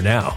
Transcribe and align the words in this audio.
now. 0.00 0.36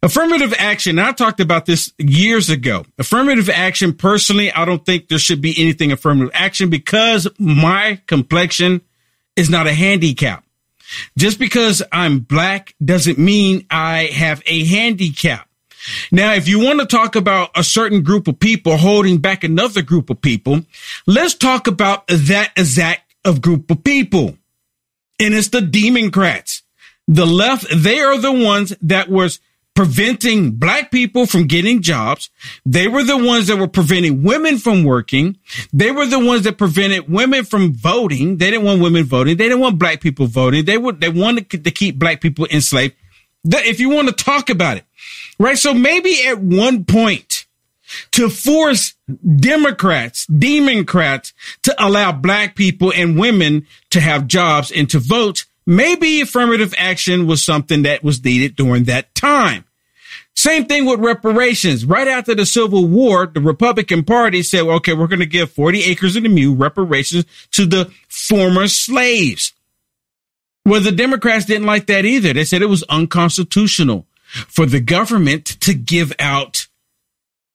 Affirmative 0.00 0.54
action. 0.56 0.98
I 1.00 1.10
talked 1.10 1.40
about 1.40 1.66
this 1.66 1.92
years 1.98 2.50
ago. 2.50 2.84
Affirmative 2.98 3.50
action, 3.50 3.92
personally, 3.92 4.52
I 4.52 4.64
don't 4.64 4.84
think 4.86 5.08
there 5.08 5.18
should 5.18 5.40
be 5.40 5.54
anything 5.58 5.90
affirmative 5.90 6.30
action 6.34 6.70
because 6.70 7.26
my 7.38 8.00
complexion 8.06 8.82
is 9.34 9.50
not 9.50 9.66
a 9.66 9.74
handicap. 9.74 10.44
Just 11.16 11.40
because 11.40 11.82
I'm 11.90 12.20
black 12.20 12.74
doesn't 12.82 13.18
mean 13.18 13.66
I 13.70 14.04
have 14.06 14.40
a 14.46 14.64
handicap. 14.64 15.48
Now, 16.12 16.34
if 16.34 16.46
you 16.46 16.60
want 16.60 16.80
to 16.80 16.86
talk 16.86 17.16
about 17.16 17.50
a 17.56 17.64
certain 17.64 18.02
group 18.02 18.28
of 18.28 18.38
people 18.38 18.76
holding 18.76 19.18
back 19.18 19.42
another 19.42 19.82
group 19.82 20.10
of 20.10 20.20
people, 20.20 20.60
let's 21.06 21.34
talk 21.34 21.66
about 21.66 22.06
that 22.06 22.52
exact 22.56 23.14
of 23.24 23.42
group 23.42 23.70
of 23.70 23.82
people. 23.82 24.36
And 25.20 25.34
it's 25.34 25.48
the 25.48 25.60
Democrats. 25.60 26.62
The 27.08 27.26
left, 27.26 27.66
they 27.74 28.00
are 28.00 28.18
the 28.18 28.32
ones 28.32 28.74
that 28.82 29.08
was 29.08 29.40
preventing 29.78 30.50
black 30.50 30.90
people 30.90 31.24
from 31.24 31.46
getting 31.46 31.80
jobs. 31.82 32.30
They 32.66 32.88
were 32.88 33.04
the 33.04 33.16
ones 33.16 33.46
that 33.46 33.58
were 33.58 33.68
preventing 33.68 34.24
women 34.24 34.58
from 34.58 34.82
working. 34.82 35.38
They 35.72 35.92
were 35.92 36.04
the 36.04 36.18
ones 36.18 36.42
that 36.42 36.58
prevented 36.58 37.08
women 37.08 37.44
from 37.44 37.74
voting. 37.74 38.38
They 38.38 38.50
didn't 38.50 38.66
want 38.66 38.82
women 38.82 39.04
voting. 39.04 39.36
They 39.36 39.44
didn't 39.44 39.60
want 39.60 39.78
black 39.78 40.00
people 40.00 40.26
voting. 40.26 40.64
They 40.64 40.76
would, 40.76 41.00
they 41.00 41.10
wanted 41.10 41.48
to 41.62 41.70
keep 41.70 41.96
black 41.96 42.20
people 42.20 42.48
enslaved. 42.50 42.96
If 43.44 43.78
you 43.78 43.90
want 43.90 44.08
to 44.08 44.24
talk 44.24 44.50
about 44.50 44.78
it, 44.78 44.84
right? 45.38 45.56
So 45.56 45.72
maybe 45.72 46.26
at 46.26 46.40
one 46.40 46.84
point 46.84 47.46
to 48.10 48.28
force 48.28 48.94
Democrats, 49.36 50.26
Democrats 50.26 51.32
to 51.62 51.86
allow 51.86 52.10
black 52.10 52.56
people 52.56 52.92
and 52.96 53.16
women 53.16 53.64
to 53.90 54.00
have 54.00 54.26
jobs 54.26 54.72
and 54.72 54.90
to 54.90 54.98
vote 54.98 55.44
maybe 55.68 56.20
affirmative 56.20 56.74
action 56.76 57.28
was 57.28 57.44
something 57.44 57.82
that 57.82 58.02
was 58.02 58.24
needed 58.24 58.56
during 58.56 58.84
that 58.84 59.14
time. 59.14 59.66
Same 60.38 60.66
thing 60.66 60.86
with 60.86 61.00
reparations. 61.00 61.84
Right 61.84 62.06
after 62.06 62.32
the 62.32 62.46
Civil 62.46 62.86
War, 62.86 63.26
the 63.26 63.40
Republican 63.40 64.04
Party 64.04 64.44
said, 64.44 64.60
okay, 64.60 64.92
we're 64.92 65.08
going 65.08 65.18
to 65.18 65.26
give 65.26 65.50
40 65.50 65.82
acres 65.82 66.14
of 66.14 66.22
the 66.22 66.28
mule 66.28 66.54
reparations 66.54 67.24
to 67.54 67.66
the 67.66 67.92
former 68.06 68.68
slaves. 68.68 69.52
Well, 70.64 70.80
the 70.80 70.92
Democrats 70.92 71.46
didn't 71.46 71.66
like 71.66 71.86
that 71.86 72.04
either. 72.04 72.32
They 72.32 72.44
said 72.44 72.62
it 72.62 72.66
was 72.66 72.84
unconstitutional 72.84 74.06
for 74.28 74.64
the 74.64 74.78
government 74.78 75.44
to 75.62 75.74
give 75.74 76.12
out 76.20 76.68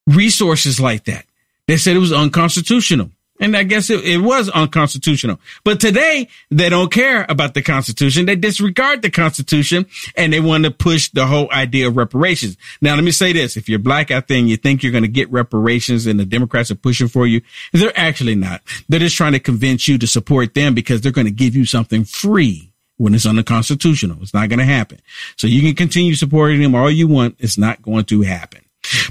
resources 0.05 0.77
like 0.77 1.05
that. 1.05 1.25
They 1.69 1.77
said 1.77 1.95
it 1.95 1.99
was 1.99 2.11
unconstitutional. 2.11 3.11
And 3.39 3.57
I 3.57 3.63
guess 3.63 3.89
it, 3.89 4.05
it, 4.05 4.19
was 4.19 4.47
unconstitutional. 4.49 5.39
But 5.63 5.79
today 5.79 6.29
they 6.51 6.69
don't 6.69 6.91
care 6.91 7.25
about 7.27 7.55
the 7.55 7.63
Constitution. 7.63 8.25
They 8.27 8.35
disregard 8.35 9.01
the 9.01 9.09
Constitution 9.09 9.87
and 10.15 10.31
they 10.31 10.39
want 10.39 10.65
to 10.65 10.71
push 10.71 11.09
the 11.09 11.25
whole 11.25 11.51
idea 11.51 11.87
of 11.87 11.97
reparations. 11.97 12.57
Now, 12.79 12.93
let 12.93 13.03
me 13.03 13.11
say 13.11 13.33
this. 13.33 13.57
If 13.57 13.67
you're 13.67 13.79
black 13.79 14.11
out 14.11 14.27
there 14.27 14.37
and 14.37 14.47
you 14.47 14.55
think 14.55 14.83
you're 14.83 14.91
going 14.91 15.03
to 15.03 15.09
get 15.09 15.31
reparations 15.31 16.05
and 16.05 16.19
the 16.19 16.25
Democrats 16.25 16.69
are 16.69 16.75
pushing 16.75 17.07
for 17.07 17.25
you, 17.25 17.41
they're 17.73 17.97
actually 17.97 18.35
not. 18.35 18.61
They're 18.87 18.99
just 18.99 19.17
trying 19.17 19.33
to 19.33 19.39
convince 19.39 19.87
you 19.87 19.97
to 19.97 20.07
support 20.07 20.53
them 20.53 20.75
because 20.75 21.01
they're 21.01 21.11
going 21.11 21.25
to 21.25 21.31
give 21.31 21.55
you 21.55 21.65
something 21.65 22.05
free 22.05 22.71
when 22.97 23.15
it's 23.15 23.25
unconstitutional. 23.25 24.19
It's 24.21 24.33
not 24.33 24.49
going 24.49 24.59
to 24.59 24.65
happen. 24.65 24.99
So 25.37 25.47
you 25.47 25.61
can 25.61 25.75
continue 25.75 26.13
supporting 26.13 26.61
them 26.61 26.75
all 26.75 26.89
you 26.89 27.07
want. 27.07 27.35
It's 27.39 27.57
not 27.57 27.81
going 27.81 28.05
to 28.05 28.21
happen. 28.21 28.61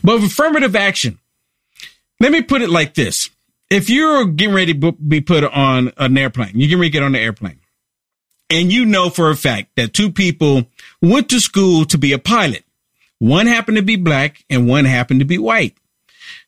But 0.04 0.22
affirmative 0.22 0.76
action, 0.76 1.19
let 2.20 2.30
me 2.30 2.42
put 2.42 2.62
it 2.62 2.70
like 2.70 2.94
this 2.94 3.28
if 3.72 3.88
you're 3.88 4.26
getting 4.26 4.54
ready 4.54 4.74
to 4.74 4.92
be 4.92 5.20
put 5.20 5.44
on 5.44 5.92
an 5.96 6.19
airplane, 6.19 6.52
you're 6.54 6.69
getting 6.69 6.80
ready 6.80 6.90
to 6.90 6.92
get 6.92 7.02
on 7.02 7.12
the 7.12 7.20
airplane, 7.20 7.60
and 8.50 8.70
you 8.70 8.84
know 8.84 9.08
for 9.08 9.30
a 9.30 9.36
fact 9.36 9.70
that 9.76 9.94
two 9.94 10.12
people 10.12 10.66
went 11.00 11.30
to 11.30 11.40
school 11.40 11.84
to 11.86 11.98
be 11.98 12.12
a 12.12 12.19
pilot. 12.19 12.64
One 13.19 13.46
happened 13.46 13.76
to 13.76 13.82
be 13.82 13.96
black 13.96 14.44
and 14.50 14.69
one 14.69 14.84
happened 14.84 15.20
to 15.20 15.26
be 15.26 15.38
white. 15.38 15.76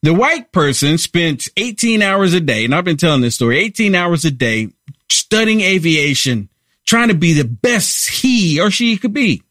The 0.02 0.12
white 0.12 0.52
person 0.52 0.98
spent 0.98 1.48
18 1.56 2.02
hours 2.02 2.34
a 2.34 2.40
day, 2.40 2.64
and 2.64 2.74
I've 2.74 2.84
been 2.84 2.96
telling 2.96 3.22
this 3.22 3.36
story, 3.36 3.58
18 3.58 3.94
hours 3.94 4.24
a 4.24 4.30
day 4.30 4.68
studying 5.08 5.62
aviation, 5.62 6.50
trying 6.84 7.08
to 7.08 7.14
be 7.14 7.32
the 7.32 7.44
best 7.44 8.10
he 8.10 8.60
or 8.60 8.70
she 8.70 8.98
could 8.98 9.14
be. 9.14 9.42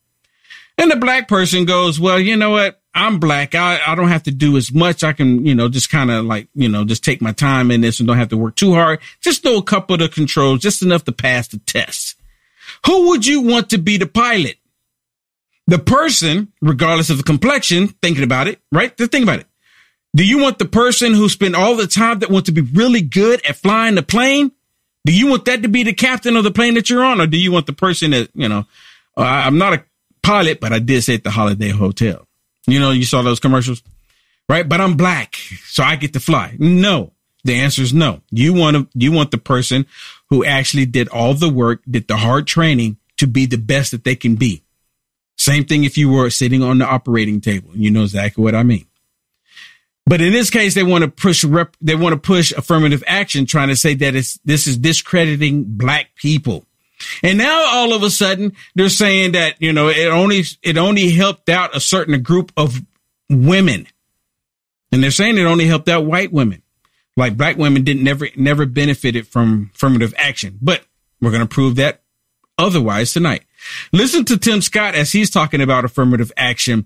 And 0.77 0.91
the 0.91 0.95
black 0.95 1.27
person 1.27 1.65
goes, 1.65 1.99
well, 1.99 2.19
you 2.19 2.37
know 2.37 2.51
what? 2.51 2.82
I'm 2.95 3.19
black. 3.19 3.55
I, 3.55 3.79
I 3.85 3.95
don't 3.95 4.09
have 4.09 4.23
to 4.23 4.31
do 4.31 4.55
as 4.55 4.71
much. 4.71 5.03
I 5.03 5.13
can, 5.13 5.45
you 5.45 5.55
know, 5.55 5.67
just 5.67 5.89
kind 5.89 6.11
of 6.11 6.25
like, 6.25 6.47
you 6.53 6.69
know, 6.69 6.85
just 6.85 7.03
take 7.03 7.21
my 7.21 7.31
time 7.31 7.71
in 7.71 7.81
this 7.81 7.99
and 7.99 8.07
don't 8.07 8.17
have 8.17 8.29
to 8.29 8.37
work 8.37 8.55
too 8.55 8.73
hard. 8.73 8.99
Just 9.19 9.43
know 9.43 9.57
a 9.57 9.63
couple 9.63 9.95
of 9.95 9.99
the 9.99 10.09
controls, 10.09 10.59
just 10.59 10.83
enough 10.83 11.03
to 11.05 11.11
pass 11.11 11.47
the 11.47 11.57
test. 11.59 12.15
Who 12.85 13.09
would 13.09 13.25
you 13.25 13.41
want 13.41 13.71
to 13.71 13.77
be 13.77 13.97
the 13.97 14.05
pilot? 14.05 14.57
The 15.65 15.79
person, 15.79 16.51
regardless 16.61 17.09
of 17.09 17.17
the 17.17 17.23
complexion, 17.23 17.87
thinking 17.87 18.23
about 18.23 18.47
it, 18.47 18.59
right? 18.71 18.95
Just 18.95 19.11
think 19.11 19.23
about 19.23 19.39
it. 19.39 19.47
Do 20.15 20.25
you 20.25 20.37
want 20.37 20.59
the 20.59 20.65
person 20.65 21.13
who 21.13 21.29
spent 21.29 21.55
all 21.55 21.75
the 21.75 21.87
time 21.87 22.19
that 22.19 22.29
want 22.29 22.45
to 22.45 22.51
be 22.51 22.61
really 22.61 23.01
good 23.01 23.43
at 23.45 23.55
flying 23.55 23.95
the 23.95 24.03
plane? 24.03 24.51
Do 25.05 25.13
you 25.13 25.27
want 25.27 25.45
that 25.45 25.63
to 25.63 25.67
be 25.67 25.83
the 25.83 25.93
captain 25.93 26.35
of 26.35 26.43
the 26.43 26.51
plane 26.51 26.75
that 26.75 26.89
you're 26.89 27.03
on? 27.03 27.19
Or 27.19 27.27
do 27.27 27.37
you 27.37 27.51
want 27.51 27.65
the 27.65 27.73
person 27.73 28.11
that, 28.11 28.29
you 28.35 28.47
know, 28.47 28.65
I'm 29.17 29.57
not 29.57 29.73
a 29.73 29.83
pilot, 30.21 30.59
but 30.59 30.71
I 30.71 30.79
did 30.79 31.03
say 31.03 31.15
at 31.15 31.23
the 31.23 31.31
holiday 31.31 31.69
hotel. 31.69 32.27
You 32.65 32.79
know, 32.79 32.91
you 32.91 33.05
saw 33.05 33.21
those 33.21 33.39
commercials, 33.39 33.83
right? 34.47 34.67
But 34.67 34.81
I'm 34.81 34.95
black, 34.95 35.35
so 35.65 35.83
I 35.83 35.95
get 35.95 36.13
to 36.13 36.19
fly. 36.19 36.55
No, 36.59 37.11
the 37.43 37.55
answer 37.55 37.81
is 37.81 37.93
no. 37.93 38.21
You 38.31 38.53
want 38.53 38.77
to, 38.77 38.87
you 38.93 39.11
want 39.11 39.31
the 39.31 39.37
person 39.37 39.85
who 40.29 40.45
actually 40.45 40.85
did 40.85 41.09
all 41.09 41.33
the 41.33 41.49
work, 41.49 41.81
did 41.89 42.07
the 42.07 42.17
hard 42.17 42.47
training 42.47 42.97
to 43.17 43.27
be 43.27 43.45
the 43.45 43.57
best 43.57 43.91
that 43.91 44.03
they 44.03 44.15
can 44.15 44.35
be. 44.35 44.63
Same 45.37 45.65
thing 45.65 45.83
if 45.83 45.97
you 45.97 46.09
were 46.09 46.29
sitting 46.29 46.63
on 46.63 46.77
the 46.77 46.85
operating 46.85 47.41
table. 47.41 47.71
You 47.73 47.91
know 47.91 48.03
exactly 48.03 48.43
what 48.43 48.55
I 48.55 48.63
mean. 48.63 48.85
But 50.05 50.21
in 50.21 50.33
this 50.33 50.49
case, 50.49 50.73
they 50.75 50.83
want 50.83 51.03
to 51.03 51.09
push 51.09 51.43
rep, 51.43 51.75
they 51.81 51.95
want 51.95 52.13
to 52.13 52.19
push 52.19 52.51
affirmative 52.51 53.03
action, 53.07 53.45
trying 53.45 53.69
to 53.69 53.75
say 53.75 53.93
that 53.95 54.15
it's, 54.15 54.37
this 54.45 54.67
is 54.67 54.77
discrediting 54.77 55.63
black 55.65 56.15
people. 56.15 56.65
And 57.21 57.37
now 57.37 57.65
all 57.65 57.93
of 57.93 58.03
a 58.03 58.09
sudden 58.09 58.53
they're 58.75 58.89
saying 58.89 59.33
that, 59.33 59.61
you 59.61 59.73
know, 59.73 59.89
it 59.89 60.07
only, 60.07 60.43
it 60.61 60.77
only 60.77 61.11
helped 61.11 61.49
out 61.49 61.75
a 61.75 61.79
certain 61.79 62.21
group 62.21 62.51
of 62.57 62.81
women. 63.29 63.87
And 64.91 65.03
they're 65.03 65.11
saying 65.11 65.37
it 65.37 65.45
only 65.45 65.65
helped 65.65 65.89
out 65.89 66.05
white 66.05 66.31
women. 66.31 66.61
Like 67.15 67.37
black 67.37 67.57
women 67.57 67.83
didn't 67.83 68.03
never, 68.03 68.27
never 68.35 68.65
benefited 68.65 69.27
from 69.27 69.71
affirmative 69.75 70.13
action, 70.17 70.57
but 70.61 70.83
we're 71.21 71.31
going 71.31 71.47
to 71.47 71.47
prove 71.47 71.75
that 71.75 72.01
otherwise 72.57 73.13
tonight. 73.13 73.43
Listen 73.91 74.25
to 74.25 74.37
Tim 74.37 74.61
Scott 74.61 74.95
as 74.95 75.11
he's 75.11 75.29
talking 75.29 75.61
about 75.61 75.85
affirmative 75.85 76.31
action 76.37 76.85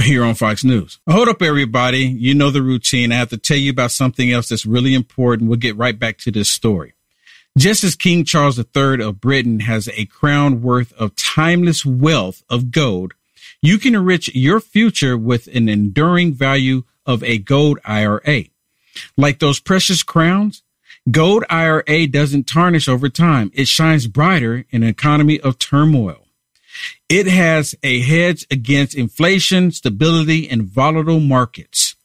here 0.00 0.24
on 0.24 0.34
Fox 0.34 0.64
News. 0.64 0.98
Hold 1.08 1.28
up, 1.28 1.42
everybody. 1.42 2.00
You 2.00 2.34
know 2.34 2.50
the 2.50 2.62
routine. 2.62 3.12
I 3.12 3.16
have 3.16 3.30
to 3.30 3.38
tell 3.38 3.56
you 3.56 3.70
about 3.70 3.92
something 3.92 4.30
else 4.30 4.48
that's 4.48 4.66
really 4.66 4.94
important. 4.94 5.48
We'll 5.48 5.58
get 5.58 5.76
right 5.76 5.98
back 5.98 6.18
to 6.18 6.30
this 6.30 6.50
story. 6.50 6.94
Just 7.56 7.84
as 7.84 7.94
King 7.94 8.24
Charles 8.24 8.58
III 8.58 9.02
of 9.02 9.20
Britain 9.20 9.60
has 9.60 9.88
a 9.88 10.04
crown 10.04 10.60
worth 10.60 10.92
of 10.92 11.16
timeless 11.16 11.86
wealth 11.86 12.42
of 12.50 12.70
gold, 12.70 13.14
you 13.62 13.78
can 13.78 13.94
enrich 13.94 14.34
your 14.34 14.60
future 14.60 15.16
with 15.16 15.46
an 15.48 15.66
enduring 15.66 16.34
value 16.34 16.82
of 17.06 17.22
a 17.22 17.38
gold 17.38 17.78
IRA. 17.82 18.44
Like 19.16 19.38
those 19.38 19.58
precious 19.58 20.02
crowns, 20.02 20.62
gold 21.10 21.44
IRA 21.48 22.06
doesn't 22.06 22.46
tarnish 22.46 22.88
over 22.88 23.08
time. 23.08 23.50
It 23.54 23.68
shines 23.68 24.06
brighter 24.06 24.66
in 24.70 24.82
an 24.82 24.88
economy 24.90 25.40
of 25.40 25.58
turmoil. 25.58 26.26
It 27.08 27.26
has 27.26 27.74
a 27.82 28.00
hedge 28.02 28.46
against 28.50 28.94
inflation, 28.94 29.70
stability, 29.70 30.46
and 30.48 30.64
volatile 30.64 31.20
markets. 31.20 31.95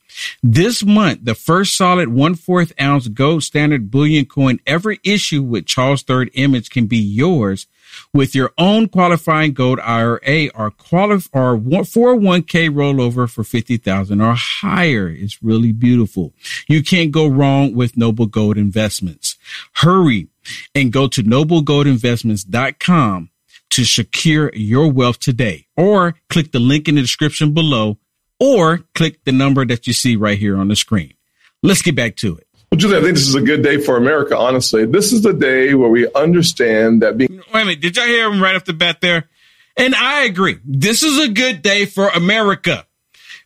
This 0.43 0.83
month, 0.83 1.19
the 1.23 1.35
first 1.35 1.77
solid 1.77 2.09
one 2.09 2.35
fourth 2.35 2.73
ounce 2.79 3.07
gold 3.07 3.43
standard 3.43 3.91
bullion 3.91 4.25
coin 4.25 4.59
ever 4.65 4.95
issued 5.03 5.47
with 5.47 5.65
Charles 5.65 6.03
III 6.09 6.29
image 6.33 6.69
can 6.69 6.87
be 6.87 6.97
yours 6.97 7.67
with 8.13 8.35
your 8.35 8.51
own 8.57 8.87
qualifying 8.87 9.53
gold 9.53 9.79
IRA 9.79 10.49
or 10.55 10.71
qualif- 10.71 11.29
or 11.33 11.57
401k 11.57 12.69
rollover 12.69 13.29
for 13.29 13.43
50,000 13.43 14.21
or 14.21 14.33
higher. 14.33 15.09
It's 15.09 15.43
really 15.43 15.71
beautiful. 15.71 16.33
You 16.67 16.83
can't 16.83 17.11
go 17.11 17.27
wrong 17.27 17.75
with 17.75 17.97
Noble 17.97 18.25
Gold 18.25 18.57
Investments. 18.57 19.37
Hurry 19.73 20.27
and 20.73 20.91
go 20.91 21.07
to 21.07 21.23
noblegoldinvestments.com 21.23 23.29
to 23.71 23.85
secure 23.85 24.51
your 24.53 24.91
wealth 24.91 25.19
today 25.19 25.65
or 25.77 26.15
click 26.29 26.51
the 26.51 26.59
link 26.59 26.87
in 26.87 26.95
the 26.95 27.01
description 27.01 27.53
below 27.53 27.97
or 28.41 28.79
click 28.95 29.23
the 29.23 29.31
number 29.31 29.63
that 29.63 29.85
you 29.85 29.93
see 29.93 30.15
right 30.15 30.37
here 30.37 30.57
on 30.57 30.67
the 30.67 30.75
screen. 30.75 31.13
Let's 31.61 31.83
get 31.83 31.95
back 31.95 32.15
to 32.17 32.35
it. 32.35 32.47
Well, 32.71 32.79
Julie, 32.79 32.97
I 32.97 33.01
think 33.01 33.15
this 33.15 33.27
is 33.27 33.35
a 33.35 33.41
good 33.41 33.61
day 33.61 33.77
for 33.77 33.97
America, 33.97 34.35
honestly. 34.35 34.85
This 34.85 35.13
is 35.13 35.21
the 35.21 35.33
day 35.33 35.75
where 35.75 35.89
we 35.89 36.11
understand 36.13 37.03
that 37.03 37.17
being. 37.17 37.43
Wait 37.53 37.61
a 37.61 37.65
minute. 37.65 37.81
Did 37.81 37.97
y'all 37.97 38.05
hear 38.07 38.31
him 38.31 38.41
right 38.41 38.55
off 38.55 38.65
the 38.65 38.73
bat 38.73 38.99
there? 38.99 39.29
And 39.77 39.93
I 39.93 40.23
agree. 40.23 40.57
This 40.65 41.03
is 41.03 41.19
a 41.19 41.29
good 41.29 41.61
day 41.61 41.85
for 41.85 42.07
America 42.07 42.87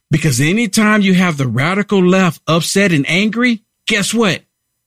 because 0.10 0.40
anytime 0.40 1.02
you 1.02 1.14
have 1.14 1.38
the 1.38 1.48
radical 1.48 2.02
left 2.02 2.42
upset 2.48 2.94
and 2.94 3.08
angry, 3.10 3.64
guess 3.88 4.14
what? 4.14 4.44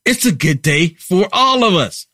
It's 0.07 0.25
a 0.25 0.33
good 0.33 0.63
day 0.63 0.95
for 0.95 1.29
all 1.33 1.65
of 1.65 1.75
us. 1.75 2.07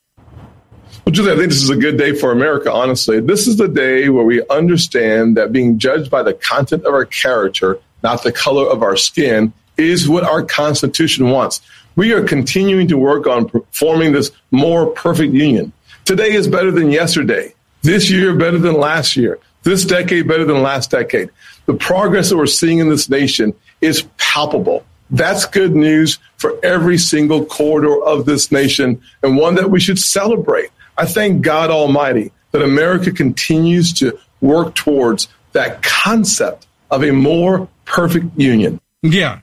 Well, 1.05 1.13
Julie, 1.13 1.33
I 1.33 1.35
think 1.35 1.49
this 1.49 1.61
is 1.61 1.69
a 1.69 1.75
good 1.75 1.97
day 1.97 2.13
for 2.13 2.31
America, 2.31 2.71
honestly. 2.71 3.19
This 3.19 3.47
is 3.47 3.57
the 3.57 3.67
day 3.67 4.09
where 4.09 4.23
we 4.23 4.45
understand 4.47 5.37
that 5.37 5.51
being 5.51 5.77
judged 5.77 6.09
by 6.09 6.23
the 6.23 6.33
content 6.33 6.83
of 6.83 6.93
our 6.93 7.05
character, 7.05 7.79
not 8.01 8.23
the 8.23 8.31
color 8.31 8.67
of 8.67 8.81
our 8.81 8.97
skin, 8.97 9.53
is 9.77 10.09
what 10.09 10.23
our 10.23 10.43
Constitution 10.43 11.29
wants. 11.29 11.61
We 11.95 12.13
are 12.13 12.23
continuing 12.23 12.87
to 12.87 12.97
work 12.97 13.27
on 13.27 13.49
forming 13.71 14.13
this 14.13 14.31
more 14.51 14.87
perfect 14.87 15.33
union. 15.33 15.71
Today 16.05 16.33
is 16.33 16.47
better 16.47 16.71
than 16.71 16.91
yesterday. 16.91 17.53
This 17.81 18.09
year 18.09 18.35
better 18.35 18.57
than 18.57 18.73
last 18.73 19.15
year. 19.15 19.39
This 19.63 19.85
decade 19.85 20.27
better 20.27 20.45
than 20.45 20.61
last 20.61 20.91
decade. 20.91 21.29
The 21.65 21.73
progress 21.73 22.29
that 22.29 22.37
we're 22.37 22.47
seeing 22.47 22.79
in 22.79 22.89
this 22.89 23.09
nation 23.09 23.53
is 23.81 24.07
palpable. 24.17 24.85
That's 25.09 25.45
good 25.45 25.75
news 25.75 26.19
for 26.37 26.57
every 26.63 26.97
single 26.97 27.45
corridor 27.45 28.03
of 28.03 28.25
this 28.25 28.51
nation 28.51 29.01
and 29.23 29.37
one 29.37 29.55
that 29.55 29.69
we 29.69 29.79
should 29.79 29.99
celebrate. 29.99 30.69
I 30.97 31.05
thank 31.05 31.41
God 31.41 31.69
Almighty 31.69 32.31
that 32.51 32.61
America 32.61 33.11
continues 33.11 33.93
to 33.93 34.17
work 34.41 34.75
towards 34.75 35.27
that 35.51 35.81
concept 35.81 36.67
of 36.91 37.03
a 37.03 37.11
more 37.11 37.67
perfect 37.85 38.27
union. 38.37 38.79
Yeah. 39.01 39.41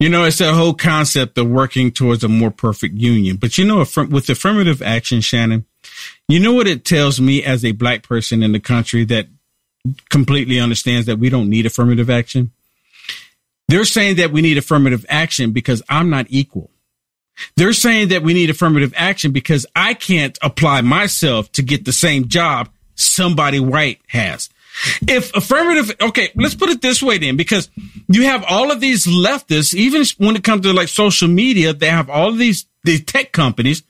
You 0.00 0.08
know, 0.08 0.24
it's 0.24 0.38
that 0.38 0.54
whole 0.54 0.74
concept 0.74 1.36
of 1.38 1.48
working 1.48 1.90
towards 1.90 2.22
a 2.22 2.28
more 2.28 2.52
perfect 2.52 2.94
union. 2.94 3.36
But 3.36 3.58
you 3.58 3.64
know, 3.64 3.78
with 3.78 4.30
affirmative 4.30 4.80
action, 4.80 5.20
Shannon, 5.20 5.64
you 6.28 6.38
know 6.38 6.52
what 6.52 6.68
it 6.68 6.84
tells 6.84 7.20
me 7.20 7.42
as 7.42 7.64
a 7.64 7.72
black 7.72 8.04
person 8.04 8.42
in 8.44 8.52
the 8.52 8.60
country 8.60 9.04
that 9.06 9.26
completely 10.08 10.60
understands 10.60 11.06
that 11.06 11.18
we 11.18 11.30
don't 11.30 11.48
need 11.48 11.66
affirmative 11.66 12.10
action? 12.10 12.52
They're 13.66 13.84
saying 13.84 14.16
that 14.16 14.30
we 14.30 14.40
need 14.40 14.56
affirmative 14.56 15.04
action 15.08 15.50
because 15.50 15.82
I'm 15.88 16.10
not 16.10 16.26
equal. 16.28 16.70
They're 17.56 17.72
saying 17.72 18.08
that 18.08 18.22
we 18.22 18.34
need 18.34 18.50
affirmative 18.50 18.92
action 18.96 19.32
because 19.32 19.66
I 19.74 19.94
can't 19.94 20.36
apply 20.42 20.80
myself 20.82 21.50
to 21.52 21.62
get 21.62 21.84
the 21.84 21.92
same 21.92 22.28
job 22.28 22.68
somebody 22.94 23.60
white 23.60 24.00
has. 24.08 24.48
If 25.08 25.34
affirmative, 25.34 25.96
okay, 26.00 26.30
let's 26.36 26.54
put 26.54 26.70
it 26.70 26.80
this 26.80 27.02
way 27.02 27.18
then, 27.18 27.36
because 27.36 27.68
you 28.08 28.24
have 28.24 28.44
all 28.44 28.70
of 28.70 28.80
these 28.80 29.06
leftists, 29.06 29.74
even 29.74 30.04
when 30.18 30.36
it 30.36 30.44
comes 30.44 30.62
to 30.62 30.72
like 30.72 30.88
social 30.88 31.28
media, 31.28 31.72
they 31.72 31.90
have 31.90 32.08
all 32.08 32.28
of 32.28 32.38
these, 32.38 32.66
these 32.84 33.04
tech 33.04 33.32
companies. 33.32 33.82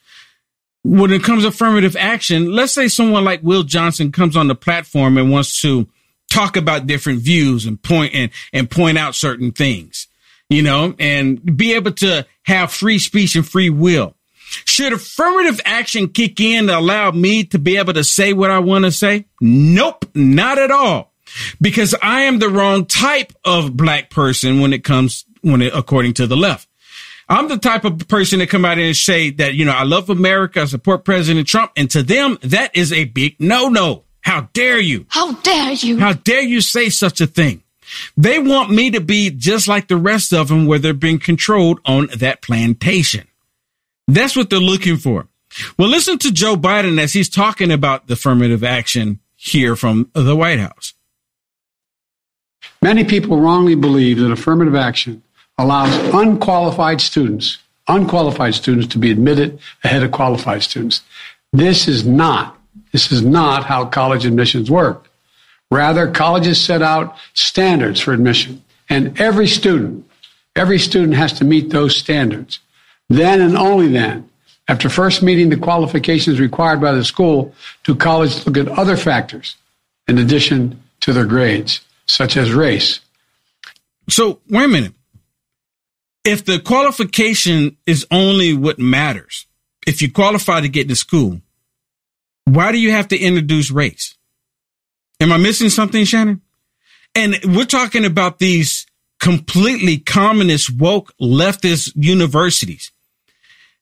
When 0.85 1.13
it 1.13 1.23
comes 1.23 1.43
to 1.43 1.49
affirmative 1.49 1.97
action, 1.97 2.53
let's 2.53 2.73
say 2.73 2.89
someone 2.89 3.25
like 3.25 3.43
Will 3.43 3.65
Johnson 3.65 4.13
comes 4.13 4.37
on 4.37 4.49
the 4.49 4.55
platform 4.55 5.19
and 5.19 5.31
wants 5.31 5.61
to 5.61 5.87
talk 6.31 6.57
about 6.57 6.87
different 6.87 7.21
views 7.21 7.67
and 7.67 7.83
point 7.83 8.15
and, 8.15 8.31
and 8.53 8.71
point 8.71 8.97
out 8.97 9.15
certain 9.15 9.53
things, 9.53 10.08
you 10.49 10.63
know, 10.63 10.95
and 10.99 11.57
be 11.57 11.75
able 11.75 11.93
to 11.93 12.27
have 12.45 12.73
free 12.73 12.99
speech 12.99 13.37
and 13.37 13.47
free 13.47 13.71
will. 13.71 14.15
Should 14.65 14.95
affirmative 14.95 15.61
action 15.65 16.09
kick 16.09 16.41
in 16.41 16.69
to 16.69 16.79
allow 16.79 17.11
me 17.11 17.45
to 17.45 17.59
be 17.59 17.77
able 17.77 17.93
to 17.93 18.05
say 18.05 18.33
what 18.33 18.51
I 18.51 18.61
want 18.61 18.87
to 18.87 18.91
say? 18.91 19.27
Nope, 19.41 20.07
not 20.15 20.59
at 20.59 20.71
all. 20.71 21.13
Because 21.61 21.95
I 22.01 22.23
am 22.23 22.39
the 22.39 22.49
wrong 22.49 22.87
type 22.87 23.35
of 23.45 23.77
black 23.77 24.09
person 24.09 24.61
when 24.61 24.73
it 24.73 24.85
comes, 24.85 25.27
when 25.43 25.61
it, 25.61 25.75
according 25.75 26.15
to 26.15 26.27
the 26.27 26.37
left. 26.37 26.67
I'm 27.29 27.49
the 27.49 27.59
type 27.59 27.85
of 27.85 28.09
person 28.09 28.39
to 28.39 28.47
come 28.47 28.65
out 28.65 28.79
and 28.79 28.97
say 28.97 29.31
that, 29.33 29.53
you 29.53 29.67
know, 29.67 29.73
I 29.73 29.83
love 29.83 30.09
America, 30.09 30.63
I 30.63 30.65
support 30.65 31.05
President 31.05 31.47
Trump. 31.47 31.73
And 31.77 31.91
to 31.91 32.03
them, 32.03 32.39
that 32.43 32.75
is 32.75 32.91
a 32.91 33.05
big 33.05 33.37
no, 33.39 33.69
no. 33.69 34.05
How 34.23 34.49
dare 34.55 34.81
you? 34.81 35.05
How 35.11 35.33
dare 35.33 35.73
you? 35.73 35.99
How 35.99 36.15
dare 36.15 36.43
you 36.43 36.63
say 36.63 36.89
such 36.89 37.21
a 37.21 37.27
thing? 37.27 37.63
They 38.17 38.39
want 38.39 38.71
me 38.71 38.91
to 38.91 39.01
be 39.01 39.31
just 39.31 39.69
like 39.69 39.89
the 39.89 39.97
rest 39.97 40.33
of 40.33 40.49
them 40.49 40.67
where 40.67 40.79
they're 40.79 40.95
being 40.95 41.19
controlled 41.19 41.81
on 41.85 42.09
that 42.17 42.43
plantation. 42.43 43.27
That's 44.07 44.37
what 44.37 44.51
they're 44.51 44.59
looking 44.59 44.97
for. 44.97 45.29
Well, 45.79 45.89
listen 45.89 46.19
to 46.19 46.33
Joe 46.33 46.57
Biden 46.57 47.01
as 47.01 47.13
he's 47.13 47.29
talking 47.29 47.71
about 47.71 48.07
the 48.07 48.15
affirmative 48.15 48.63
action 48.63 49.21
here 49.37 49.77
from 49.77 50.11
the 50.13 50.37
White 50.37 50.61
House. 50.61 50.95
Many 52.83 53.05
people 53.05 53.41
wrongly 53.41 53.75
believe 53.75 54.19
that 54.19 54.31
affirmative 54.31 54.75
action 54.75 55.23
allows 55.59 55.93
unqualified 56.15 57.01
students, 57.01 57.59
unqualified 57.89 58.55
students 58.55 58.87
to 58.89 58.99
be 58.99 59.11
admitted 59.11 59.59
ahead 59.83 60.03
of 60.03 60.13
qualified 60.13 60.63
students. 60.63 61.03
This 61.53 61.89
is 61.89 62.07
not, 62.07 62.57
this 62.93 63.11
is 63.11 63.23
not 63.23 63.65
how 63.65 63.87
college 63.87 64.25
admissions 64.27 64.71
work. 64.71 65.08
Rather, 65.71 66.11
colleges 66.11 66.63
set 66.63 66.83
out 66.83 67.17
standards 67.35 68.01
for 68.01 68.13
admission, 68.13 68.63
and 68.89 69.21
every 69.21 69.47
student, 69.47 70.09
every 70.57 70.79
student 70.79 71.15
has 71.15 71.35
to 71.35 71.45
meet 71.45 71.71
those 71.71 71.97
standards. 71.97 72.61
Then 73.09 73.41
and 73.41 73.57
only 73.57 73.89
then, 73.89 74.29
after 74.67 74.89
first 74.89 75.23
meeting 75.23 75.49
the 75.49 75.57
qualifications 75.57 76.41
required 76.41 76.81
by 76.81 76.93
the 76.93 77.05
school, 77.05 77.55
do 77.85 77.95
colleges 77.95 78.47
look 78.47 78.57
at 78.57 78.69
other 78.69 78.97
factors 78.97 79.57
in 80.07 80.19
addition 80.19 80.83
to 81.01 81.13
their 81.13 81.27
grades, 81.27 81.81
such 82.07 82.37
as 82.37 82.53
race. 82.53 83.01
So, 84.09 84.41
wait 84.49 84.65
a 84.65 84.69
minute. 84.69 84.95
If 86.25 86.45
the 86.45 86.61
qualification 86.61 87.77
is 87.87 88.07
only 88.11 88.53
what 88.53 88.79
matters, 88.79 89.47
if 89.87 90.03
you 90.03 90.11
qualify 90.11 90.61
to 90.61 90.69
get 90.69 90.89
to 90.89 90.97
school, 90.97 91.41
why 92.45 92.73
do 92.73 92.79
you 92.79 92.91
have 92.91 93.09
to 93.09 93.19
introduce 93.19 93.71
race? 93.71 94.15
Am 95.21 95.33
I 95.33 95.37
missing 95.37 95.69
something, 95.69 96.05
Shannon? 96.05 96.41
And 97.15 97.39
we're 97.45 97.65
talking 97.65 98.05
about 98.05 98.39
these 98.39 98.87
completely 99.19 99.99
communist, 99.99 100.71
woke, 100.71 101.13
leftist 101.21 101.93
universities 101.97 102.93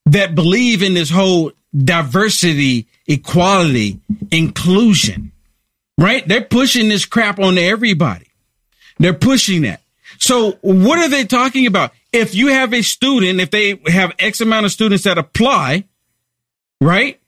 that 0.07 0.35
believe 0.35 0.83
in 0.83 0.95
this 0.95 1.11
whole 1.11 1.53
diversity, 1.77 2.87
equality, 3.07 4.01
inclusion, 4.31 5.33
right? 5.99 6.27
They're 6.27 6.41
pushing 6.41 6.89
this 6.89 7.05
crap 7.05 7.39
on 7.39 7.59
everybody. 7.59 8.29
They're 8.99 9.13
pushing 9.13 9.63
that. 9.63 9.83
So 10.19 10.53
what 10.63 10.99
are 10.99 11.09
they 11.09 11.25
talking 11.25 11.67
about? 11.67 11.93
If 12.13 12.35
you 12.35 12.49
have 12.49 12.73
a 12.73 12.83
student, 12.83 13.41
if 13.41 13.51
they 13.51 13.79
have 13.87 14.15
X 14.19 14.41
amount 14.41 14.65
of 14.65 14.73
students 14.73 15.05
that 15.05 15.19
apply, 15.19 15.85
right? 16.81 17.21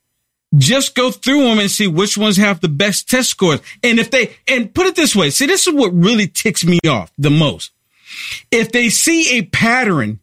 Just 0.57 0.95
go 0.95 1.11
through 1.11 1.43
them 1.43 1.59
and 1.59 1.71
see 1.71 1.87
which 1.87 2.17
ones 2.17 2.37
have 2.39 2.61
the 2.61 2.69
best 2.69 3.09
test 3.09 3.31
scores. 3.31 3.61
And 3.83 3.99
if 3.99 4.11
they, 4.11 4.37
and 4.47 4.73
put 4.73 4.87
it 4.87 4.97
this 4.97 5.15
way, 5.15 5.31
see, 5.31 5.47
this 5.47 5.67
is 5.67 5.75
what 5.75 5.93
really 5.93 6.27
ticks 6.27 6.65
me 6.65 6.79
off 6.89 7.13
the 7.19 7.31
most. 7.31 7.73
If 8.51 8.73
they 8.73 8.89
see 8.89 9.39
a 9.39 9.43
pattern 9.43 10.21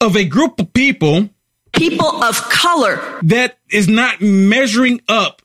of 0.00 0.16
a 0.16 0.24
group 0.24 0.58
of 0.58 0.72
people 0.72 1.28
people 1.76 2.22
of 2.24 2.36
color 2.48 3.20
that 3.22 3.58
is 3.70 3.86
not 3.86 4.20
measuring 4.20 5.00
up 5.08 5.42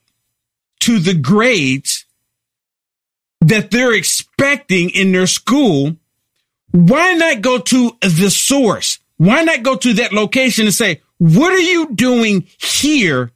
to 0.79 1.00
the 1.00 1.13
grades 1.13 2.05
that 3.41 3.71
they're 3.71 3.93
expecting 3.93 4.89
in 4.91 5.12
their 5.12 5.27
school, 5.27 5.95
why 6.71 7.13
not 7.13 7.41
go 7.41 7.60
to 7.60 7.98
the 8.01 8.29
source? 8.29 9.00
Why 9.17 9.43
not 9.43 9.63
go 9.63 9.75
to 9.75 9.93
that 9.93 10.13
location 10.13 10.65
and 10.65 10.74
say, 10.74 11.01
what 11.17 11.53
are 11.53 11.60
you 11.60 11.93
doing 11.93 12.48
here 12.57 13.31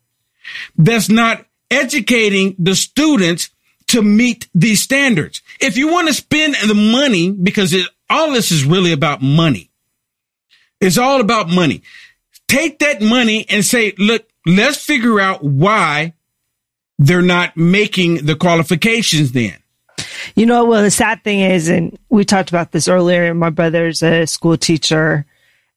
that's 0.78 1.10
not 1.10 1.46
educating 1.72 2.56
the 2.60 2.76
students 2.76 3.50
to 3.88 4.02
meet 4.02 4.48
these 4.54 4.82
standards? 4.82 5.42
If 5.60 5.78
you 5.78 5.92
want 5.92 6.08
to 6.08 6.14
spend 6.14 6.56
the 6.68 6.76
money, 6.76 7.32
because 7.32 7.74
it, 7.74 7.88
all 8.10 8.32
this 8.32 8.52
is 8.52 8.66
really 8.66 8.92
about 8.92 9.22
money. 9.22 9.70
It's 10.82 10.98
all 10.98 11.22
about 11.22 11.50
money 11.50 11.82
take 12.48 12.80
that 12.80 13.02
money 13.02 13.46
and 13.50 13.64
say, 13.64 13.94
look, 13.98 14.28
let's 14.46 14.84
figure 14.84 15.20
out 15.20 15.44
why 15.44 16.14
they're 16.98 17.22
not 17.22 17.58
making 17.58 18.26
the 18.26 18.36
qualifications 18.36 19.32
then. 19.32 19.58
You 20.36 20.46
know, 20.46 20.66
well, 20.66 20.84
the 20.84 20.92
sad 20.92 21.24
thing 21.24 21.40
is, 21.40 21.68
and 21.70 21.98
we 22.10 22.26
talked 22.26 22.50
about 22.50 22.72
this 22.72 22.88
earlier, 22.88 23.34
my 23.34 23.50
brother's 23.50 24.02
a 24.02 24.26
school 24.26 24.58
teacher, 24.58 25.26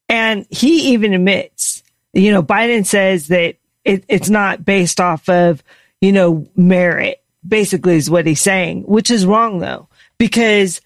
and 0.08 0.46
he 0.50 0.92
even 0.92 1.12
admits, 1.12 1.82
you 2.12 2.32
know, 2.32 2.42
Biden 2.42 2.86
says 2.86 3.28
that 3.28 3.56
it, 3.88 4.04
it's 4.08 4.28
not 4.28 4.64
based 4.64 5.00
off 5.00 5.28
of, 5.28 5.62
you 6.00 6.12
know, 6.12 6.46
merit, 6.54 7.22
basically, 7.46 7.96
is 7.96 8.10
what 8.10 8.26
he's 8.26 8.40
saying, 8.40 8.82
which 8.82 9.10
is 9.10 9.26
wrong 9.26 9.58
though, 9.58 9.88
because 10.18 10.80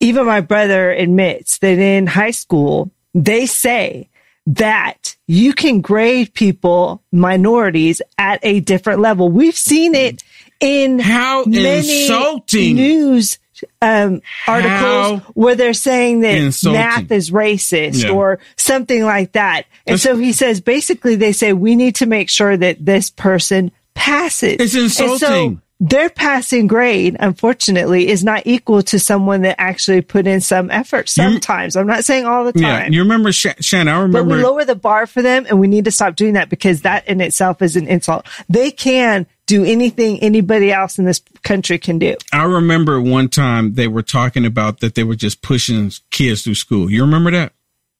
even 0.00 0.24
my 0.26 0.40
brother 0.40 0.90
admits 0.92 1.58
that 1.58 1.78
in 1.78 2.06
high 2.06 2.30
school, 2.30 2.92
they 3.12 3.46
say 3.46 4.08
that 4.46 5.16
you 5.26 5.52
can 5.52 5.80
grade 5.80 6.32
people, 6.32 7.02
minorities 7.12 8.00
at 8.16 8.38
a 8.42 8.60
different 8.60 9.00
level. 9.00 9.28
We've 9.28 9.56
seen 9.56 9.94
it 9.94 10.22
in 10.60 11.00
how 11.00 11.44
many 11.44 12.02
insulting 12.02 12.76
news 12.76 13.38
um, 13.82 14.22
articles 14.46 14.72
how 14.72 15.16
where 15.34 15.54
they're 15.54 15.72
saying 15.72 16.20
that 16.20 16.34
insulting. 16.34 16.80
math 16.80 17.10
is 17.10 17.30
racist 17.30 18.04
yeah. 18.04 18.10
or 18.10 18.38
something 18.56 19.04
like 19.04 19.32
that. 19.32 19.66
And 19.86 19.94
it's, 19.94 20.02
so 20.02 20.16
he 20.16 20.32
says 20.32 20.60
basically 20.60 21.16
they 21.16 21.32
say 21.32 21.52
we 21.52 21.76
need 21.76 21.96
to 21.96 22.06
make 22.06 22.30
sure 22.30 22.56
that 22.56 22.84
this 22.84 23.10
person 23.10 23.70
passes. 23.94 24.56
It's 24.60 24.74
insulting 24.74 25.62
their 25.80 26.10
passing 26.10 26.66
grade, 26.66 27.16
unfortunately, 27.20 28.08
is 28.08 28.24
not 28.24 28.42
equal 28.46 28.82
to 28.82 28.98
someone 28.98 29.42
that 29.42 29.60
actually 29.60 30.00
put 30.00 30.26
in 30.26 30.40
some 30.40 30.72
effort. 30.72 31.08
Sometimes, 31.08 31.76
you, 31.76 31.80
I'm 31.80 31.86
not 31.86 32.04
saying 32.04 32.26
all 32.26 32.44
the 32.44 32.52
time. 32.52 32.62
Yeah, 32.62 32.88
you 32.88 33.02
remember 33.02 33.30
Sh- 33.30 33.46
Shannon? 33.60 33.94
I 33.94 34.00
remember. 34.00 34.28
But 34.28 34.36
we 34.38 34.42
lower 34.42 34.64
the 34.64 34.74
bar 34.74 35.06
for 35.06 35.22
them, 35.22 35.46
and 35.48 35.60
we 35.60 35.68
need 35.68 35.84
to 35.84 35.92
stop 35.92 36.16
doing 36.16 36.32
that 36.32 36.48
because 36.48 36.82
that 36.82 37.06
in 37.06 37.20
itself 37.20 37.62
is 37.62 37.76
an 37.76 37.86
insult. 37.86 38.26
They 38.48 38.72
can 38.72 39.26
do 39.48 39.64
anything 39.64 40.20
anybody 40.20 40.70
else 40.70 40.98
in 40.98 41.04
this 41.04 41.20
country 41.42 41.78
can 41.78 41.98
do. 41.98 42.14
I 42.32 42.44
remember 42.44 43.00
one 43.00 43.28
time 43.28 43.74
they 43.74 43.88
were 43.88 44.02
talking 44.02 44.46
about 44.46 44.80
that 44.80 44.94
they 44.94 45.02
were 45.02 45.16
just 45.16 45.42
pushing 45.42 45.90
kids 46.10 46.42
through 46.42 46.54
school. 46.54 46.90
You 46.90 47.02
remember 47.02 47.32
that? 47.32 47.52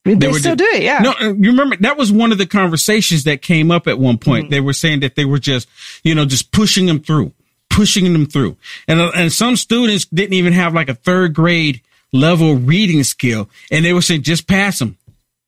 They, 0.05 0.15
they 0.15 0.33
still 0.33 0.55
just, 0.55 0.59
do 0.59 0.77
it, 0.77 0.83
yeah. 0.83 1.01
No, 1.01 1.15
uh, 1.21 1.35
you 1.35 1.51
remember 1.51 1.77
that 1.81 1.99
was 1.99 2.13
one 2.13 2.33
of 2.33 2.39
the 2.39 2.47
conversations 2.47 3.25
that 3.25 3.43
came 3.43 3.71
up 3.71 3.89
at 3.89 3.99
one 3.99 4.17
point. 4.17 4.45
Mm-hmm. 4.45 4.53
They 4.53 4.61
were 4.61 4.73
saying 4.73 5.01
that 5.01 5.17
they 5.17 5.25
were 5.25 5.39
just, 5.39 5.69
you 6.05 6.15
know, 6.15 6.25
just 6.25 6.53
pushing 6.53 6.87
them 6.87 7.01
through 7.01 7.33
pushing 7.79 8.13
them 8.13 8.27
through. 8.27 8.57
And, 8.89 9.01
uh, 9.01 9.13
and 9.15 9.33
some 9.33 9.55
students 9.55 10.05
didn't 10.07 10.33
even 10.33 10.53
have 10.53 10.75
like 10.75 10.89
a 10.89 10.95
third 10.95 11.33
grade 11.33 11.81
level 12.13 12.57
reading 12.57 13.05
skill. 13.05 13.49
And 13.71 13.85
they 13.85 13.93
were 13.93 14.03
saying, 14.03 14.23
just 14.23 14.49
pass 14.49 14.81
them, 14.81 14.99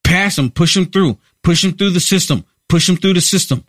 pass 0.04 0.36
them, 0.36 0.50
push 0.50 0.74
them 0.74 0.86
through, 0.86 1.18
push 1.42 1.62
them 1.62 1.72
through 1.72 1.90
the 1.90 1.98
system, 1.98 2.44
push 2.68 2.86
them 2.86 2.96
through 2.96 3.14
the 3.14 3.20
system. 3.20 3.64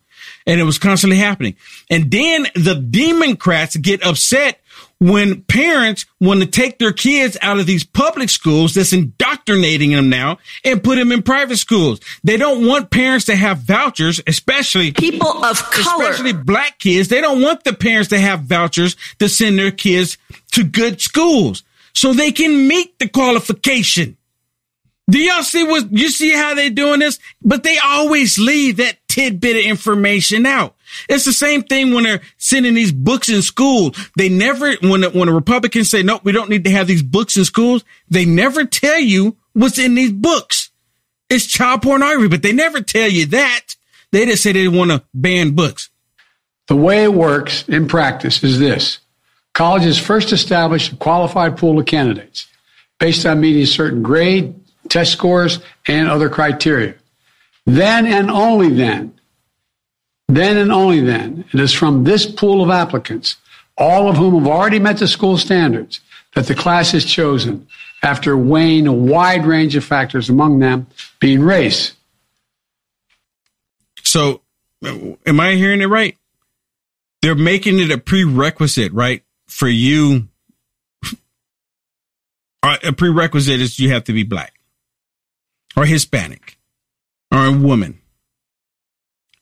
And 0.45 0.59
it 0.59 0.63
was 0.63 0.77
constantly 0.77 1.17
happening. 1.17 1.55
And 1.89 2.09
then 2.09 2.47
the 2.55 2.75
Democrats 2.75 3.75
get 3.75 4.05
upset 4.05 4.59
when 4.99 5.41
parents 5.41 6.05
want 6.19 6.41
to 6.41 6.45
take 6.45 6.77
their 6.77 6.93
kids 6.93 7.35
out 7.41 7.59
of 7.59 7.65
these 7.65 7.83
public 7.83 8.29
schools 8.29 8.75
that's 8.75 8.93
indoctrinating 8.93 9.91
them 9.91 10.09
now 10.09 10.37
and 10.63 10.83
put 10.83 10.95
them 10.95 11.11
in 11.11 11.23
private 11.23 11.57
schools. 11.57 11.99
They 12.23 12.37
don't 12.37 12.67
want 12.67 12.91
parents 12.91 13.25
to 13.25 13.35
have 13.35 13.59
vouchers, 13.59 14.21
especially 14.27 14.91
people 14.91 15.43
of 15.43 15.57
color, 15.71 16.03
especially 16.03 16.33
black 16.33 16.77
kids. 16.77 17.07
They 17.07 17.19
don't 17.19 17.41
want 17.41 17.63
the 17.63 17.73
parents 17.73 18.09
to 18.09 18.19
have 18.19 18.41
vouchers 18.41 18.95
to 19.17 19.27
send 19.27 19.57
their 19.57 19.71
kids 19.71 20.19
to 20.51 20.63
good 20.63 21.01
schools 21.01 21.63
so 21.93 22.13
they 22.13 22.31
can 22.31 22.67
meet 22.67 22.99
the 22.99 23.09
qualification. 23.09 24.17
Do 25.09 25.19
y'all 25.19 25.43
see 25.43 25.63
what 25.65 25.91
you 25.91 26.09
see 26.09 26.31
how 26.31 26.53
they're 26.53 26.69
doing 26.69 26.99
this? 26.99 27.19
But 27.41 27.63
they 27.63 27.77
always 27.79 28.37
leave 28.37 28.77
that 28.77 28.97
tidbit 29.11 29.57
of 29.57 29.63
information 29.63 30.45
out. 30.45 30.75
It's 31.09 31.25
the 31.25 31.33
same 31.33 31.63
thing 31.63 31.93
when 31.93 32.05
they're 32.05 32.21
sending 32.37 32.73
these 32.73 32.93
books 32.93 33.27
in 33.27 33.41
school. 33.41 33.93
They 34.17 34.29
never, 34.29 34.73
when, 34.77 35.03
when 35.03 35.27
the 35.27 35.33
Republicans 35.33 35.89
say, 35.89 36.01
nope, 36.01 36.21
we 36.23 36.31
don't 36.31 36.49
need 36.49 36.63
to 36.63 36.71
have 36.71 36.87
these 36.87 37.03
books 37.03 37.35
in 37.35 37.43
schools, 37.43 37.83
they 38.09 38.25
never 38.25 38.65
tell 38.65 38.99
you 38.99 39.35
what's 39.53 39.77
in 39.77 39.95
these 39.95 40.13
books. 40.13 40.69
It's 41.29 41.45
child 41.45 41.81
pornography, 41.81 42.29
but 42.29 42.41
they 42.41 42.53
never 42.53 42.81
tell 42.81 43.09
you 43.09 43.25
that. 43.27 43.75
They 44.11 44.25
just 44.25 44.43
say 44.43 44.53
they 44.53 44.67
want 44.67 44.91
to 44.91 45.03
ban 45.13 45.51
books. 45.51 45.89
The 46.67 46.75
way 46.75 47.03
it 47.03 47.13
works 47.13 47.67
in 47.67 47.87
practice 47.87 48.43
is 48.43 48.59
this. 48.59 48.99
Colleges 49.53 49.97
first 49.97 50.31
establish 50.31 50.91
a 50.91 50.95
qualified 50.95 51.57
pool 51.57 51.79
of 51.79 51.85
candidates 51.85 52.47
based 52.99 53.25
on 53.25 53.41
meeting 53.41 53.65
certain 53.65 54.03
grade, 54.03 54.55
test 54.89 55.11
scores, 55.11 55.59
and 55.87 56.07
other 56.09 56.29
criteria. 56.29 56.95
Then 57.65 58.05
and 58.07 58.29
only 58.29 58.69
then, 58.69 59.19
then 60.27 60.57
and 60.57 60.71
only 60.71 61.01
then, 61.01 61.45
it 61.53 61.59
is 61.59 61.73
from 61.73 62.03
this 62.03 62.25
pool 62.25 62.63
of 62.63 62.69
applicants, 62.69 63.35
all 63.77 64.09
of 64.09 64.17
whom 64.17 64.35
have 64.35 64.47
already 64.47 64.79
met 64.79 64.97
the 64.97 65.07
school 65.07 65.37
standards, 65.37 65.99
that 66.33 66.47
the 66.47 66.55
class 66.55 66.93
is 66.93 67.05
chosen 67.05 67.67
after 68.03 68.37
weighing 68.37 68.87
a 68.87 68.93
wide 68.93 69.45
range 69.45 69.75
of 69.75 69.83
factors, 69.83 70.29
among 70.29 70.59
them 70.59 70.87
being 71.19 71.41
race. 71.41 71.93
So, 74.03 74.41
am 74.83 75.39
I 75.39 75.53
hearing 75.53 75.81
it 75.81 75.85
right? 75.85 76.17
They're 77.21 77.35
making 77.35 77.79
it 77.79 77.91
a 77.91 77.97
prerequisite, 77.97 78.91
right? 78.93 79.23
For 79.47 79.67
you, 79.67 80.27
uh, 82.63 82.77
a 82.83 82.93
prerequisite 82.93 83.61
is 83.61 83.79
you 83.79 83.91
have 83.91 84.05
to 84.05 84.13
be 84.13 84.23
black 84.23 84.53
or 85.75 85.85
Hispanic 85.85 86.57
or 87.31 87.45
a 87.45 87.51
woman. 87.51 87.99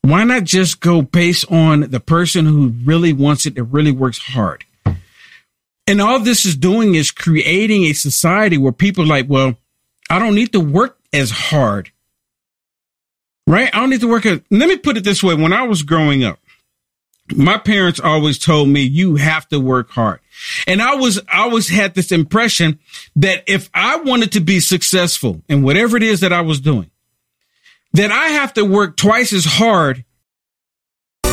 Why 0.02 0.24
not 0.24 0.44
just 0.44 0.80
go 0.80 1.02
based 1.02 1.52
on 1.52 1.82
the 1.92 2.00
person 2.00 2.46
who 2.46 2.70
really 2.84 3.14
wants 3.14 3.46
it, 3.46 3.56
that 3.56 3.64
really 3.64 3.92
works 3.92 4.18
hard? 4.18 4.66
And 5.86 6.02
all 6.02 6.20
this 6.20 6.46
is 6.46 6.56
doing 6.56 6.96
is 6.96 7.12
creating 7.12 7.86
a 7.86 7.94
society 7.94 8.58
where 8.58 8.72
people 8.72 9.04
are 9.04 9.08
like, 9.08 9.26
well, 9.28 9.56
I 10.10 10.20
don't 10.20 10.36
need 10.36 10.54
to 10.54 10.60
work 10.60 10.98
as 11.12 11.32
hard. 11.32 11.92
Right? 13.48 13.74
I 13.74 13.80
don't 13.80 13.90
need 13.90 14.02
to 14.02 14.08
work 14.08 14.26
as, 14.26 14.42
let 14.52 14.70
me 14.70 14.78
put 14.78 14.98
it 14.98 15.04
this 15.04 15.24
way. 15.24 15.34
When 15.34 15.54
I 15.54 15.64
was 15.64 15.82
growing 15.82 16.24
up, 16.24 16.40
my 17.36 17.58
parents 17.58 18.00
always 18.00 18.38
told 18.38 18.70
me 18.70 18.82
you 18.82 19.16
have 19.16 19.48
to 19.50 19.60
work 19.60 19.90
hard. 19.90 20.20
And 20.68 20.82
I 20.82 20.96
was, 20.96 21.20
I 21.28 21.42
always 21.42 21.70
had 21.70 21.96
this 21.96 22.12
impression 22.12 22.80
that 23.16 23.44
if 23.48 23.70
I 23.74 23.98
wanted 23.98 24.32
to 24.34 24.40
be 24.40 24.60
successful 24.60 25.42
in 25.50 25.64
whatever 25.64 25.98
it 25.98 26.04
is 26.04 26.22
that 26.22 26.34
I 26.34 26.42
was 26.42 26.60
doing, 26.60 26.90
that 27.94 28.12
I 28.12 28.28
have 28.30 28.54
to 28.54 28.64
work 28.64 28.98
twice 28.98 29.34
as 29.34 29.46
hard 29.46 30.06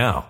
now. 0.00 0.29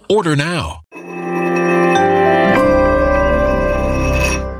Order 0.11 0.35
now. 0.35 0.81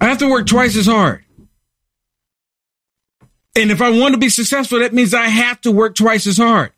I 0.00 0.06
have 0.06 0.18
to 0.18 0.28
work 0.28 0.46
twice 0.46 0.76
as 0.76 0.86
hard. 0.86 1.24
And 3.54 3.70
if 3.70 3.82
I 3.82 3.90
want 3.90 4.14
to 4.14 4.18
be 4.18 4.28
successful, 4.28 4.80
that 4.80 4.94
means 4.94 5.12
I 5.12 5.26
have 5.26 5.60
to 5.62 5.70
work 5.70 5.94
twice 5.94 6.26
as 6.26 6.38
hard. 6.38 6.72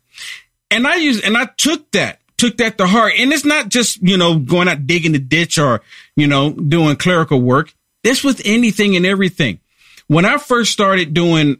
And 0.69 0.87
I 0.87 0.95
use, 0.95 1.21
and 1.21 1.37
I 1.37 1.45
took 1.45 1.89
that 1.91 2.19
took 2.37 2.57
that 2.57 2.77
to 2.77 2.87
heart. 2.87 3.13
And 3.17 3.31
it's 3.31 3.45
not 3.45 3.69
just, 3.69 4.01
you 4.01 4.17
know, 4.17 4.39
going 4.39 4.67
out 4.67 4.87
digging 4.87 5.13
the 5.13 5.19
ditch 5.19 5.57
or, 5.57 5.81
you 6.15 6.27
know, 6.27 6.51
doing 6.51 6.95
clerical 6.95 7.41
work. 7.41 7.73
This 8.03 8.23
with 8.23 8.41
anything 8.45 8.95
and 8.95 9.05
everything. 9.05 9.59
When 10.07 10.25
I 10.25 10.37
first 10.37 10.71
started 10.71 11.13
doing 11.13 11.57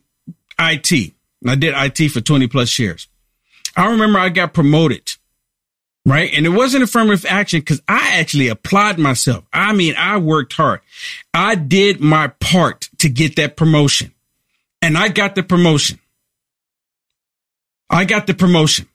IT, 0.60 1.14
I 1.48 1.56
did 1.56 1.74
IT 1.76 2.10
for 2.10 2.22
20 2.22 2.48
plus 2.48 2.78
years. 2.78 3.08
I 3.76 3.90
remember 3.90 4.20
I 4.20 4.30
got 4.30 4.54
promoted, 4.54 5.15
right? 6.06 6.32
And 6.34 6.46
it 6.46 6.50
wasn't 6.50 6.84
affirmative 6.84 7.26
action 7.28 7.60
because 7.60 7.82
I 7.88 8.20
actually 8.20 8.48
applied 8.48 9.00
myself. 9.00 9.44
I 9.52 9.74
mean, 9.74 9.96
I 9.98 10.18
worked 10.18 10.54
hard. 10.54 10.82
I 11.34 11.56
did 11.56 12.00
my 12.00 12.28
part 12.28 12.90
to 13.00 13.10
get 13.10 13.36
that 13.38 13.58
promotion 13.58 14.14
and 14.82 14.98
I 14.98 15.10
got 15.10 15.34
the 15.34 15.42
promotion. 15.42 16.00
I 17.90 18.06
got 18.06 18.28
the 18.28 18.36
promotion. 18.36 18.88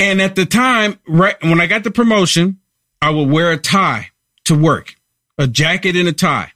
And 0.00 0.22
at 0.22 0.36
the 0.36 0.46
time, 0.46 0.98
right 1.06 1.36
when 1.42 1.60
I 1.60 1.66
got 1.66 1.84
the 1.84 1.90
promotion, 1.90 2.60
I 3.02 3.10
would 3.10 3.28
wear 3.28 3.52
a 3.52 3.58
tie 3.58 4.10
to 4.44 4.56
work, 4.56 4.94
a 5.36 5.46
jacket 5.46 5.96
and 5.96 6.08
a 6.08 6.12
tie. 6.12 6.52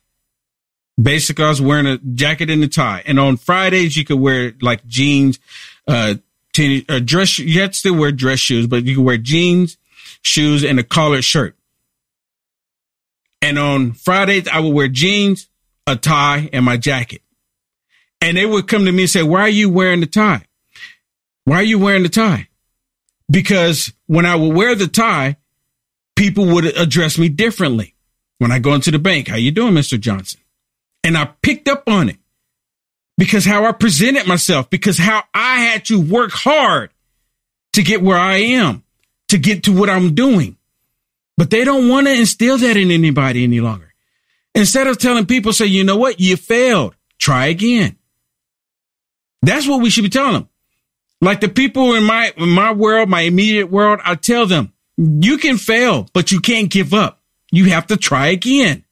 Basically, 1.00 1.44
I 1.44 1.48
was 1.48 1.60
wearing 1.60 1.86
a 1.86 1.98
jacket 1.98 2.50
and 2.50 2.62
a 2.64 2.68
tie. 2.68 3.02
And 3.04 3.18
on 3.18 3.36
Fridays, 3.36 3.96
you 3.96 4.04
could 4.04 4.20
wear 4.20 4.54
like 4.62 4.86
jeans, 4.86 5.38
uh, 5.86 6.14
uh, 6.58 6.98
dress. 7.00 7.38
You 7.38 7.60
had 7.60 7.72
to 7.72 7.78
still 7.78 7.96
wear 7.96 8.12
dress 8.12 8.38
shoes, 8.38 8.66
but 8.66 8.84
you 8.84 8.96
could 8.96 9.04
wear 9.04 9.18
jeans, 9.18 9.76
shoes, 10.22 10.64
and 10.64 10.78
a 10.78 10.82
collared 10.82 11.24
shirt. 11.24 11.56
And 13.40 13.58
on 13.58 13.92
Fridays, 13.92 14.48
I 14.48 14.60
would 14.60 14.72
wear 14.72 14.88
jeans, 14.88 15.48
a 15.86 15.96
tie, 15.96 16.48
and 16.52 16.64
my 16.64 16.76
jacket. 16.76 17.22
And 18.20 18.36
they 18.36 18.46
would 18.46 18.68
come 18.68 18.84
to 18.84 18.92
me 18.92 19.02
and 19.02 19.10
say, 19.10 19.24
why 19.24 19.40
are 19.40 19.48
you 19.48 19.68
wearing 19.68 20.00
the 20.00 20.06
tie? 20.06 20.46
Why 21.44 21.56
are 21.56 21.64
you 21.64 21.78
wearing 21.78 22.04
the 22.04 22.08
tie? 22.08 22.48
Because 23.28 23.92
when 24.06 24.26
I 24.26 24.36
would 24.36 24.54
wear 24.54 24.76
the 24.76 24.86
tie, 24.86 25.36
people 26.14 26.46
would 26.46 26.64
address 26.64 27.18
me 27.18 27.28
differently. 27.28 27.94
When 28.38 28.52
I 28.52 28.58
go 28.58 28.74
into 28.74 28.90
the 28.90 28.98
bank, 28.98 29.28
how 29.28 29.36
you 29.36 29.50
doing, 29.50 29.74
Mr. 29.74 29.98
Johnson? 29.98 30.40
And 31.04 31.18
I 31.18 31.30
picked 31.42 31.68
up 31.68 31.84
on 31.88 32.08
it 32.08 32.18
because 33.18 33.44
how 33.44 33.64
I 33.64 33.72
presented 33.72 34.26
myself, 34.26 34.70
because 34.70 34.98
how 34.98 35.24
I 35.34 35.60
had 35.60 35.84
to 35.86 36.00
work 36.00 36.30
hard 36.32 36.90
to 37.72 37.82
get 37.82 38.02
where 38.02 38.18
I 38.18 38.36
am, 38.36 38.84
to 39.32 39.38
get 39.38 39.64
to 39.64 39.72
what 39.72 39.90
I'm 39.90 40.14
doing. 40.14 40.56
But 41.36 41.50
they 41.50 41.64
don't 41.64 41.88
want 41.88 42.06
to 42.06 42.14
instill 42.14 42.58
that 42.58 42.76
in 42.76 42.90
anybody 42.90 43.42
any 43.44 43.60
longer. 43.60 43.92
Instead 44.54 44.86
of 44.86 44.98
telling 44.98 45.26
people, 45.26 45.52
say, 45.52 45.66
you 45.66 45.82
know 45.82 45.96
what? 45.96 46.20
You 46.20 46.36
failed. 46.36 46.94
Try 47.18 47.46
again. 47.46 47.96
That's 49.40 49.66
what 49.66 49.80
we 49.80 49.90
should 49.90 50.04
be 50.04 50.10
telling 50.10 50.34
them. 50.34 50.48
Like 51.20 51.40
the 51.40 51.48
people 51.48 51.94
in 51.94 52.04
my, 52.04 52.32
in 52.36 52.50
my 52.50 52.72
world, 52.72 53.08
my 53.08 53.22
immediate 53.22 53.70
world, 53.70 54.00
I 54.04 54.14
tell 54.14 54.46
them, 54.46 54.72
you 54.98 55.38
can 55.38 55.56
fail, 55.56 56.08
but 56.12 56.30
you 56.30 56.40
can't 56.40 56.70
give 56.70 56.92
up. 56.92 57.20
You 57.50 57.66
have 57.66 57.86
to 57.88 57.96
try 57.96 58.28
again. 58.28 58.84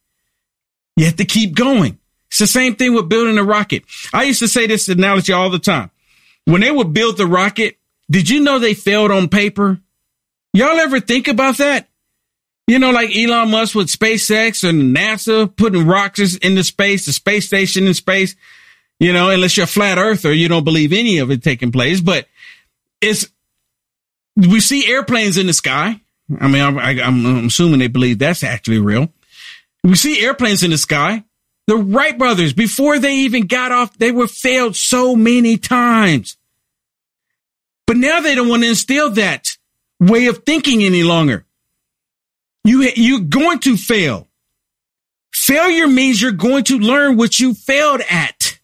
You 0.97 1.07
have 1.07 1.17
to 1.17 1.25
keep 1.25 1.55
going. 1.55 1.99
It's 2.29 2.39
the 2.39 2.47
same 2.47 2.77
thing 2.77 2.95
with 2.95 3.09
building 3.09 3.39
a 3.39 3.45
rocket. 3.45 3.85
I 4.15 4.25
used 4.25 4.39
to 4.41 4.49
say 4.49 4.67
this 4.67 4.89
analogy 4.89 5.33
all 5.33 5.51
the 5.51 5.59
time. 5.59 5.91
When 6.47 6.63
they 6.63 6.71
would 6.71 6.93
build 6.93 7.17
the 7.17 7.27
rocket, 7.27 7.77
did 8.11 8.31
you 8.31 8.41
know 8.41 8.59
they 8.59 8.75
failed 8.75 9.11
on 9.11 9.29
paper? 9.29 9.81
Y'all 10.53 10.79
ever 10.79 11.01
think 11.01 11.29
about 11.29 11.59
that? 11.59 11.89
You 12.67 12.79
know, 12.79 12.91
like 12.91 13.15
Elon 13.17 13.51
Musk 13.51 13.75
with 13.75 13.89
SpaceX 13.89 14.69
and 14.69 14.97
NASA 14.97 15.55
putting 15.55 15.87
rockets 15.87 16.37
into 16.37 16.63
space, 16.63 17.07
the 17.07 17.13
space 17.13 17.47
station 17.47 17.87
in 17.87 17.95
space. 17.95 18.37
You 18.99 19.13
know, 19.13 19.31
unless 19.31 19.57
you're 19.57 19.65
a 19.65 19.69
flat 19.69 19.99
earther, 19.99 20.33
you 20.33 20.49
don't 20.49 20.65
believe 20.65 20.93
any 20.93 21.19
of 21.19 21.31
it 21.31 21.43
taking 21.43 21.73
place. 21.73 22.01
But 22.01 22.29
it's 23.01 23.27
we 24.37 24.61
see 24.61 24.91
airplanes 24.91 25.37
in 25.37 25.47
the 25.47 25.53
sky. 25.53 26.01
I 26.41 26.49
mean, 26.49 26.79
I, 26.79 26.93
am 26.93 27.47
assuming 27.47 27.81
they 27.81 27.89
believe 27.89 28.19
that's 28.19 28.45
actually 28.45 28.79
real. 28.79 29.13
We 29.83 29.97
see 29.97 30.25
airplanes 30.25 30.63
in 30.63 30.71
the 30.71 30.79
sky. 30.79 31.25
The 31.67 31.77
Wright 31.77 32.17
brothers, 32.17 32.53
before 32.53 32.99
they 32.99 33.17
even 33.19 33.47
got 33.47 33.73
off, 33.73 33.97
they 33.99 34.13
were 34.13 34.27
failed 34.27 34.77
so 34.77 35.17
many 35.17 35.57
times. 35.57 36.37
But 37.87 37.97
now 37.97 38.21
they 38.21 38.35
don't 38.35 38.49
want 38.49 38.63
to 38.63 38.69
instill 38.69 39.11
that 39.13 39.57
way 40.01 40.27
of 40.27 40.45
thinking 40.45 40.83
any 40.83 41.03
longer. 41.03 41.45
You, 42.65 42.83
you're 42.97 43.21
going 43.21 43.61
to 43.61 43.77
fail. 43.77 44.29
Failure 45.33 45.87
means 45.87 46.21
you're 46.21 46.33
going 46.33 46.65
to 46.65 46.79
learn 46.79 47.17
what 47.17 47.39
you 47.39 47.55
failed 47.55 48.01
at 48.11 48.59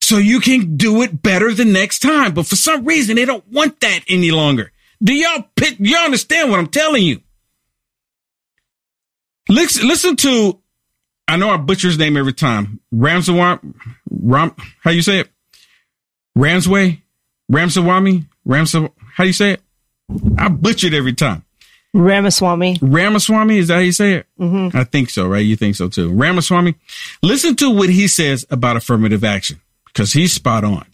so 0.00 0.16
you 0.16 0.40
can 0.40 0.76
do 0.76 1.02
it 1.02 1.22
better 1.22 1.52
the 1.52 1.64
next 1.64 2.00
time. 2.00 2.32
But 2.32 2.46
for 2.46 2.56
some 2.56 2.84
reason, 2.84 3.16
they 3.16 3.24
don't 3.24 3.46
want 3.48 3.80
that 3.80 4.00
any 4.08 4.30
longer. 4.30 4.72
Do 5.02 5.14
y'all 5.14 5.44
pick, 5.56 5.76
y'all 5.78 6.04
understand 6.04 6.50
what 6.50 6.58
I'm 6.58 6.68
telling 6.68 7.02
you? 7.02 7.20
Listen, 9.48 9.88
listen 9.88 10.16
to, 10.16 10.60
I 11.26 11.36
know 11.36 11.50
I 11.50 11.56
butcher 11.56 11.88
his 11.88 11.98
name 11.98 12.16
every 12.16 12.32
time. 12.32 12.80
Ramsawam, 12.92 13.74
Ram, 14.10 14.54
how 14.80 14.90
you 14.90 15.02
say 15.02 15.20
it? 15.20 15.30
Ramsway, 16.34 17.02
Ramsawami, 17.50 18.26
Ramsa, 18.46 18.90
how 19.14 19.24
do 19.24 19.28
you 19.28 19.32
say 19.32 19.52
it? 19.52 19.62
I 20.38 20.48
butchered 20.48 20.94
every 20.94 21.14
time. 21.14 21.44
Ramaswamy. 21.92 22.78
Ramaswamy, 22.80 23.58
is 23.58 23.68
that 23.68 23.74
how 23.74 23.80
you 23.80 23.92
say 23.92 24.14
it? 24.14 24.26
Mm-hmm. 24.38 24.76
I 24.76 24.84
think 24.84 25.10
so, 25.10 25.26
right? 25.26 25.44
You 25.44 25.56
think 25.56 25.74
so 25.76 25.88
too. 25.88 26.12
Ramaswamy. 26.12 26.76
Listen 27.22 27.56
to 27.56 27.70
what 27.70 27.90
he 27.90 28.06
says 28.06 28.46
about 28.50 28.76
affirmative 28.76 29.24
action 29.24 29.60
because 29.86 30.12
he's 30.12 30.32
spot 30.32 30.64
on. 30.64 30.86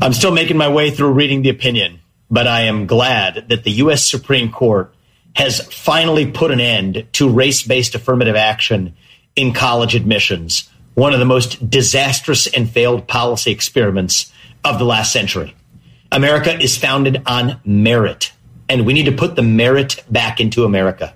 I'm 0.00 0.12
still 0.12 0.32
making 0.32 0.56
my 0.56 0.68
way 0.68 0.90
through 0.90 1.12
reading 1.12 1.42
the 1.42 1.50
opinion, 1.50 2.00
but 2.30 2.46
I 2.46 2.62
am 2.62 2.86
glad 2.86 3.46
that 3.48 3.64
the 3.64 3.72
U.S. 3.72 4.08
Supreme 4.08 4.50
Court 4.50 4.94
has 5.34 5.60
finally 5.72 6.30
put 6.30 6.50
an 6.50 6.60
end 6.60 7.06
to 7.12 7.28
race 7.28 7.62
based 7.62 7.94
affirmative 7.94 8.36
action 8.36 8.94
in 9.34 9.52
college 9.52 9.94
admissions, 9.94 10.68
one 10.94 11.12
of 11.12 11.18
the 11.18 11.24
most 11.24 11.70
disastrous 11.70 12.46
and 12.46 12.70
failed 12.70 13.08
policy 13.08 13.50
experiments 13.50 14.32
of 14.64 14.78
the 14.78 14.84
last 14.84 15.12
century. 15.12 15.54
America 16.12 16.54
is 16.60 16.76
founded 16.76 17.22
on 17.24 17.58
merit, 17.64 18.32
and 18.68 18.84
we 18.84 18.92
need 18.92 19.06
to 19.06 19.12
put 19.12 19.34
the 19.34 19.42
merit 19.42 20.04
back 20.10 20.40
into 20.40 20.64
America. 20.64 21.14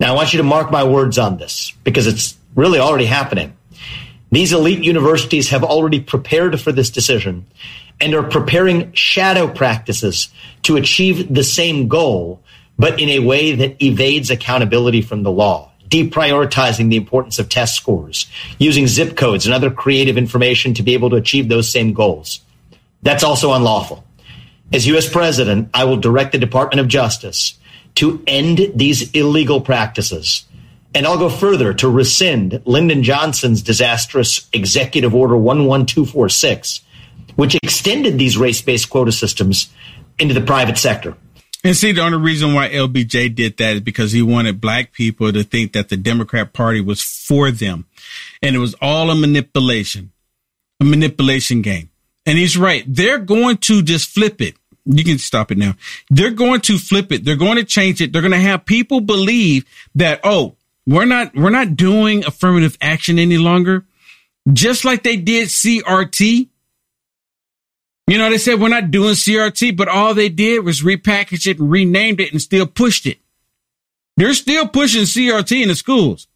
Now, 0.00 0.12
I 0.12 0.16
want 0.16 0.32
you 0.32 0.38
to 0.38 0.42
mark 0.42 0.72
my 0.72 0.82
words 0.82 1.16
on 1.16 1.36
this 1.36 1.72
because 1.84 2.08
it's 2.08 2.36
really 2.56 2.80
already 2.80 3.04
happening. 3.04 3.56
These 4.32 4.52
elite 4.52 4.82
universities 4.82 5.50
have 5.50 5.62
already 5.62 6.00
prepared 6.00 6.60
for 6.60 6.72
this 6.72 6.90
decision 6.90 7.46
and 8.00 8.14
are 8.16 8.24
preparing 8.24 8.92
shadow 8.94 9.46
practices 9.46 10.28
to 10.64 10.76
achieve 10.76 11.32
the 11.32 11.44
same 11.44 11.86
goal, 11.86 12.42
but 12.76 13.00
in 13.00 13.08
a 13.10 13.20
way 13.20 13.54
that 13.54 13.80
evades 13.80 14.30
accountability 14.30 15.02
from 15.02 15.22
the 15.22 15.30
law, 15.30 15.70
deprioritizing 15.88 16.90
the 16.90 16.96
importance 16.96 17.38
of 17.38 17.48
test 17.48 17.76
scores, 17.76 18.26
using 18.58 18.88
zip 18.88 19.16
codes 19.16 19.46
and 19.46 19.54
other 19.54 19.70
creative 19.70 20.18
information 20.18 20.74
to 20.74 20.82
be 20.82 20.94
able 20.94 21.10
to 21.10 21.16
achieve 21.16 21.48
those 21.48 21.70
same 21.70 21.92
goals. 21.92 22.40
That's 23.02 23.22
also 23.22 23.52
unlawful. 23.52 24.02
As 24.72 24.86
U.S. 24.88 25.08
President, 25.08 25.70
I 25.72 25.84
will 25.84 25.96
direct 25.96 26.32
the 26.32 26.38
Department 26.38 26.80
of 26.80 26.88
Justice 26.88 27.58
to 27.96 28.22
end 28.26 28.72
these 28.74 29.10
illegal 29.12 29.60
practices 29.60 30.44
and 30.96 31.06
I'll 31.06 31.18
go 31.18 31.28
further 31.28 31.74
to 31.74 31.90
rescind 31.90 32.62
Lyndon 32.64 33.02
Johnson's 33.02 33.60
disastrous 33.60 34.48
Executive 34.54 35.14
Order 35.14 35.34
11246, 35.34 36.80
which 37.34 37.54
extended 37.56 38.18
these 38.18 38.38
race 38.38 38.62
based 38.62 38.88
quota 38.88 39.12
systems 39.12 39.68
into 40.18 40.32
the 40.32 40.40
private 40.40 40.78
sector. 40.78 41.14
And 41.62 41.76
see, 41.76 41.92
the 41.92 42.00
only 42.00 42.16
reason 42.16 42.54
why 42.54 42.70
LBJ 42.70 43.34
did 43.34 43.58
that 43.58 43.74
is 43.74 43.80
because 43.80 44.12
he 44.12 44.22
wanted 44.22 44.58
black 44.58 44.92
people 44.92 45.30
to 45.30 45.42
think 45.44 45.74
that 45.74 45.90
the 45.90 45.98
Democrat 45.98 46.54
Party 46.54 46.80
was 46.80 47.02
for 47.02 47.50
them. 47.50 47.84
And 48.40 48.56
it 48.56 48.60
was 48.60 48.74
all 48.80 49.10
a 49.10 49.14
manipulation, 49.14 50.12
a 50.80 50.84
manipulation 50.84 51.60
game. 51.60 51.90
And 52.26 52.36
he's 52.36 52.58
right. 52.58 52.84
They're 52.86 53.20
going 53.20 53.58
to 53.58 53.82
just 53.82 54.10
flip 54.10 54.42
it. 54.42 54.56
You 54.84 55.04
can 55.04 55.18
stop 55.18 55.50
it 55.50 55.58
now. 55.58 55.74
They're 56.10 56.30
going 56.30 56.60
to 56.62 56.78
flip 56.78 57.10
it. 57.12 57.24
They're 57.24 57.36
going 57.36 57.56
to 57.56 57.64
change 57.64 58.00
it. 58.00 58.12
They're 58.12 58.22
going 58.22 58.32
to 58.32 58.38
have 58.38 58.66
people 58.66 59.00
believe 59.00 59.64
that, 59.94 60.20
oh, 60.24 60.56
we're 60.86 61.04
not, 61.04 61.34
we're 61.34 61.50
not 61.50 61.76
doing 61.76 62.24
affirmative 62.24 62.76
action 62.80 63.18
any 63.18 63.38
longer. 63.38 63.84
Just 64.52 64.84
like 64.84 65.02
they 65.02 65.16
did 65.16 65.48
CRT. 65.48 66.48
You 68.08 68.18
know, 68.18 68.30
they 68.30 68.38
said 68.38 68.60
we're 68.60 68.68
not 68.68 68.92
doing 68.92 69.14
CRT, 69.14 69.76
but 69.76 69.88
all 69.88 70.14
they 70.14 70.28
did 70.28 70.64
was 70.64 70.82
repackage 70.82 71.48
it 71.48 71.58
and 71.58 71.70
renamed 71.70 72.20
it 72.20 72.30
and 72.30 72.40
still 72.40 72.66
pushed 72.66 73.06
it. 73.06 73.18
They're 74.16 74.34
still 74.34 74.68
pushing 74.68 75.02
CRT 75.02 75.62
in 75.62 75.68
the 75.68 75.74
schools. 75.74 76.28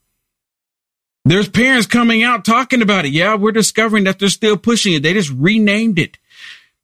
There's 1.24 1.48
parents 1.48 1.86
coming 1.86 2.22
out 2.22 2.44
talking 2.44 2.82
about 2.82 3.04
it. 3.04 3.12
Yeah, 3.12 3.34
we're 3.34 3.52
discovering 3.52 4.04
that 4.04 4.18
they're 4.18 4.28
still 4.28 4.56
pushing 4.56 4.94
it. 4.94 5.02
They 5.02 5.12
just 5.12 5.30
renamed 5.30 5.98
it. 5.98 6.18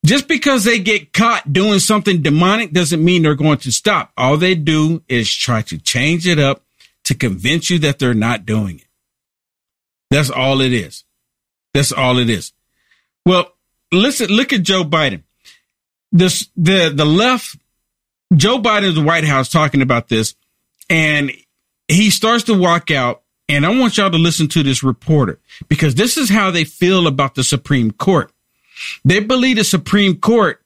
Just 0.04 0.28
because 0.28 0.64
they 0.64 0.78
get 0.78 1.12
caught 1.12 1.52
doing 1.52 1.78
something 1.78 2.22
demonic 2.22 2.72
doesn't 2.72 3.04
mean 3.04 3.22
they're 3.22 3.34
going 3.34 3.58
to 3.58 3.72
stop. 3.72 4.12
All 4.16 4.36
they 4.36 4.54
do 4.54 5.02
is 5.08 5.34
try 5.34 5.62
to 5.62 5.78
change 5.78 6.28
it 6.28 6.38
up 6.38 6.62
to 7.04 7.14
convince 7.14 7.70
you 7.70 7.78
that 7.80 7.98
they're 7.98 8.14
not 8.14 8.46
doing 8.46 8.78
it. 8.78 8.86
That's 10.10 10.30
all 10.30 10.60
it 10.60 10.72
is. 10.72 11.04
That's 11.74 11.92
all 11.92 12.18
it 12.18 12.30
is. 12.30 12.52
Well, 13.24 13.52
listen, 13.90 14.28
look 14.28 14.52
at 14.52 14.62
Joe 14.62 14.84
Biden. 14.84 15.22
This, 16.12 16.48
the, 16.56 16.92
the 16.94 17.04
left 17.04 17.56
Joe 18.34 18.58
Biden 18.58 18.94
the 18.94 19.02
White 19.02 19.24
House 19.24 19.48
talking 19.48 19.82
about 19.82 20.08
this, 20.08 20.34
and 20.90 21.30
he 21.88 22.10
starts 22.10 22.44
to 22.44 22.58
walk 22.58 22.90
out. 22.90 23.22
And 23.48 23.64
I 23.64 23.78
want 23.78 23.96
y'all 23.96 24.10
to 24.10 24.18
listen 24.18 24.48
to 24.48 24.62
this 24.62 24.82
reporter 24.82 25.38
because 25.68 25.94
this 25.94 26.16
is 26.16 26.28
how 26.28 26.50
they 26.50 26.64
feel 26.64 27.06
about 27.06 27.34
the 27.34 27.44
Supreme 27.44 27.92
Court. 27.92 28.32
They 29.04 29.20
believe 29.20 29.56
the 29.56 29.64
Supreme 29.64 30.16
Court 30.18 30.62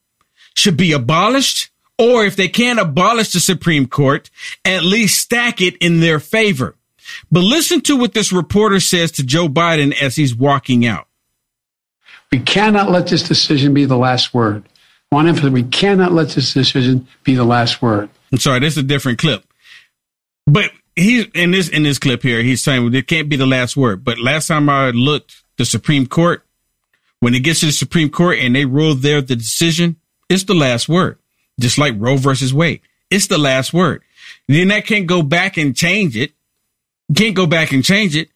should 0.55 0.77
be 0.77 0.93
abolished, 0.93 1.71
or 1.99 2.25
if 2.25 2.37
they 2.37 2.49
can't 2.49 2.81
abolish 2.81 3.33
the 3.33 3.40
Supreme 3.40 3.87
Court, 3.87 4.31
at 4.64 4.83
least 4.83 5.21
stack 5.21 5.61
it 5.61 5.77
in 5.77 6.01
their 6.01 6.19
favor. 6.19 6.77
But 7.31 7.40
listen 7.40 7.81
to 7.83 7.97
what 7.97 8.14
this 8.14 8.33
reporter 8.33 8.81
says 8.81 9.12
to 9.12 9.23
Joe 9.23 9.49
Biden 9.49 9.95
as 10.01 10.16
he's 10.16 10.35
walking 10.35 10.87
out. 10.87 11.07
We 12.33 12.40
cannot 12.40 12.90
let 12.90 13.09
this 13.09 13.23
decision 13.23 13.75
be 13.75 13.85
the 13.85 13.97
last 13.99 14.33
word. 14.33 14.64
I 15.11 15.16
want 15.16 15.27
to 15.27 15.31
emphasize 15.31 15.51
we 15.51 15.64
cannot 15.64 16.12
let 16.12 16.31
this 16.31 16.55
decision 16.55 17.09
be 17.25 17.35
the 17.35 17.45
last 17.45 17.83
word. 17.83 18.09
I'm 18.33 18.38
sorry, 18.38 18.61
this 18.61 18.75
is 18.75 18.85
a 18.85 18.87
different 18.87 19.19
clip. 19.19 19.45
But 20.47 20.71
he's 21.00 21.26
in 21.34 21.50
this 21.50 21.68
in 21.68 21.82
this 21.82 21.98
clip 21.98 22.22
here, 22.22 22.42
he's 22.42 22.62
saying 22.62 22.92
it 22.94 23.06
can't 23.06 23.28
be 23.28 23.36
the 23.36 23.46
last 23.46 23.76
word. 23.76 24.04
But 24.04 24.18
last 24.18 24.48
time 24.48 24.68
I 24.68 24.90
looked, 24.90 25.42
the 25.56 25.64
Supreme 25.64 26.06
Court, 26.06 26.44
when 27.20 27.34
it 27.34 27.40
gets 27.40 27.60
to 27.60 27.66
the 27.66 27.72
Supreme 27.72 28.10
Court 28.10 28.38
and 28.38 28.54
they 28.54 28.64
rule 28.64 28.94
there 28.94 29.20
the 29.20 29.36
decision, 29.36 29.96
it's 30.28 30.44
the 30.44 30.54
last 30.54 30.88
word. 30.88 31.18
Just 31.58 31.78
like 31.78 31.94
Roe 31.98 32.16
versus 32.16 32.54
Wade. 32.54 32.80
It's 33.10 33.26
the 33.26 33.38
last 33.38 33.72
word. 33.72 34.02
And 34.48 34.56
Then 34.56 34.68
that 34.68 34.86
can't 34.86 35.06
go 35.06 35.22
back 35.22 35.56
and 35.56 35.76
change 35.76 36.16
it. 36.16 36.32
Can't 37.14 37.34
go 37.34 37.46
back 37.46 37.72
and 37.72 37.84
change 37.84 38.16
it. 38.16 38.28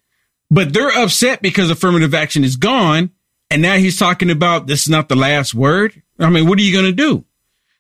But 0.51 0.73
they're 0.73 0.97
upset 0.97 1.41
because 1.41 1.71
affirmative 1.71 2.15
action 2.15 2.45
is 2.45 2.57
gone. 2.57 3.11
And 3.51 3.63
now 3.63 3.77
he's 3.77 3.99
talking 3.99 4.31
about 4.31 4.67
this 4.67 4.83
is 4.83 4.89
not 4.89 5.09
the 5.09 5.17
last 5.17 5.55
word. 5.55 6.03
I 6.19 6.29
mean, 6.29 6.49
what 6.49 6.59
are 6.59 6.63
you 6.63 6.73
going 6.73 6.85
to 6.85 6.93
do? 6.93 7.25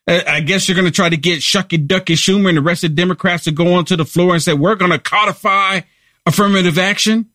Uh, 0.06 0.20
I 0.26 0.40
guess 0.40 0.68
you're 0.68 0.74
going 0.74 0.86
to 0.86 0.90
try 0.90 1.08
to 1.08 1.16
get 1.16 1.40
Shucky 1.40 1.86
Ducky 1.86 2.14
Schumer 2.14 2.48
and 2.48 2.58
the 2.58 2.62
rest 2.62 2.84
of 2.84 2.90
the 2.90 2.96
Democrats 2.96 3.44
to 3.44 3.52
go 3.52 3.74
onto 3.74 3.96
the 3.96 4.04
floor 4.04 4.34
and 4.34 4.42
say, 4.42 4.52
we're 4.52 4.74
going 4.74 4.90
to 4.90 4.98
codify 4.98 5.80
affirmative 6.26 6.78
action. 6.78 7.30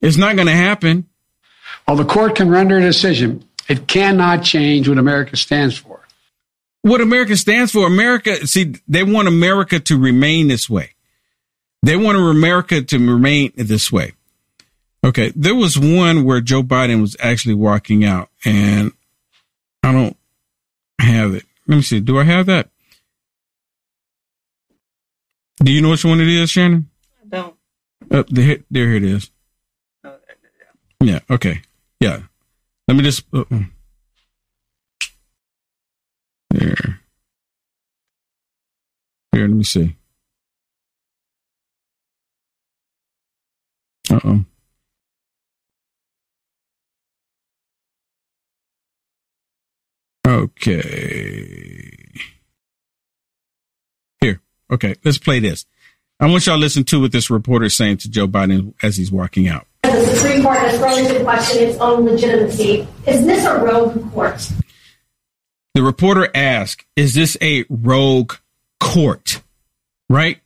It's 0.00 0.16
not 0.16 0.36
going 0.36 0.48
to 0.48 0.54
happen. 0.54 1.06
While 1.84 1.96
the 1.96 2.04
court 2.04 2.36
can 2.36 2.48
render 2.48 2.78
a 2.78 2.80
decision, 2.80 3.44
it 3.68 3.86
cannot 3.86 4.42
change 4.42 4.88
what 4.88 4.98
America 4.98 5.36
stands 5.36 5.76
for. 5.76 6.00
What 6.82 7.00
America 7.00 7.36
stands 7.36 7.72
for, 7.72 7.86
America, 7.86 8.46
see, 8.46 8.74
they 8.86 9.02
want 9.02 9.28
America 9.28 9.80
to 9.80 9.98
remain 9.98 10.48
this 10.48 10.70
way. 10.70 10.94
They 11.82 11.96
want 11.96 12.16
America 12.18 12.82
to 12.82 12.98
remain 12.98 13.52
this 13.56 13.92
way. 13.92 14.12
Okay. 15.04 15.32
There 15.36 15.54
was 15.54 15.78
one 15.78 16.24
where 16.24 16.40
Joe 16.40 16.62
Biden 16.62 17.00
was 17.00 17.16
actually 17.20 17.54
walking 17.54 18.04
out 18.04 18.30
and 18.44 18.92
I 19.82 19.92
don't 19.92 20.16
have 21.00 21.34
it. 21.34 21.44
Let 21.68 21.76
me 21.76 21.82
see. 21.82 22.00
Do 22.00 22.18
I 22.18 22.24
have 22.24 22.46
that? 22.46 22.70
Do 25.62 25.70
you 25.70 25.82
know 25.82 25.90
which 25.90 26.04
one 26.04 26.20
it 26.20 26.28
is, 26.28 26.50
Shannon? 26.50 26.88
I 27.22 27.28
don't. 27.28 27.54
Uh, 28.10 28.22
there, 28.28 28.58
there 28.70 28.94
it 28.94 29.04
is. 29.04 29.30
Oh, 30.02 30.16
there, 30.26 31.06
Yeah. 31.08 31.20
Okay. 31.30 31.60
Yeah. 32.00 32.22
Let 32.86 32.96
me 32.96 33.02
just. 33.02 33.24
Uh, 33.34 33.44
there. 36.50 37.00
Here, 39.32 39.46
let 39.46 39.50
me 39.50 39.64
see. 39.64 39.94
Uh 44.10 44.20
oh. 44.24 44.44
Okay. 50.38 51.90
Here. 54.20 54.40
Okay. 54.70 54.94
Let's 55.04 55.18
play 55.18 55.40
this. 55.40 55.66
I 56.20 56.26
want 56.26 56.46
y'all 56.46 56.56
to 56.56 56.60
listen 56.60 56.84
to 56.84 57.00
what 57.00 57.12
this 57.12 57.28
reporter 57.28 57.66
is 57.66 57.76
saying 57.76 57.98
to 57.98 58.10
Joe 58.10 58.28
Biden 58.28 58.74
as 58.80 58.96
he's 58.96 59.10
walking 59.10 59.48
out. 59.48 59.66
The 59.82 60.06
Supreme 60.14 60.42
Court 60.42 60.58
has 60.58 60.78
thrown 60.78 60.98
into 60.98 61.24
question 61.24 61.68
its 61.68 61.78
own 61.78 62.04
legitimacy. 62.04 62.86
Is 63.06 63.26
this 63.26 63.44
a 63.46 63.58
rogue 63.58 64.12
court? 64.12 64.48
The 65.74 65.82
reporter 65.82 66.28
asked, 66.34 66.84
Is 66.94 67.14
this 67.14 67.36
a 67.40 67.64
rogue 67.68 68.34
court? 68.78 69.42
Right? 70.08 70.40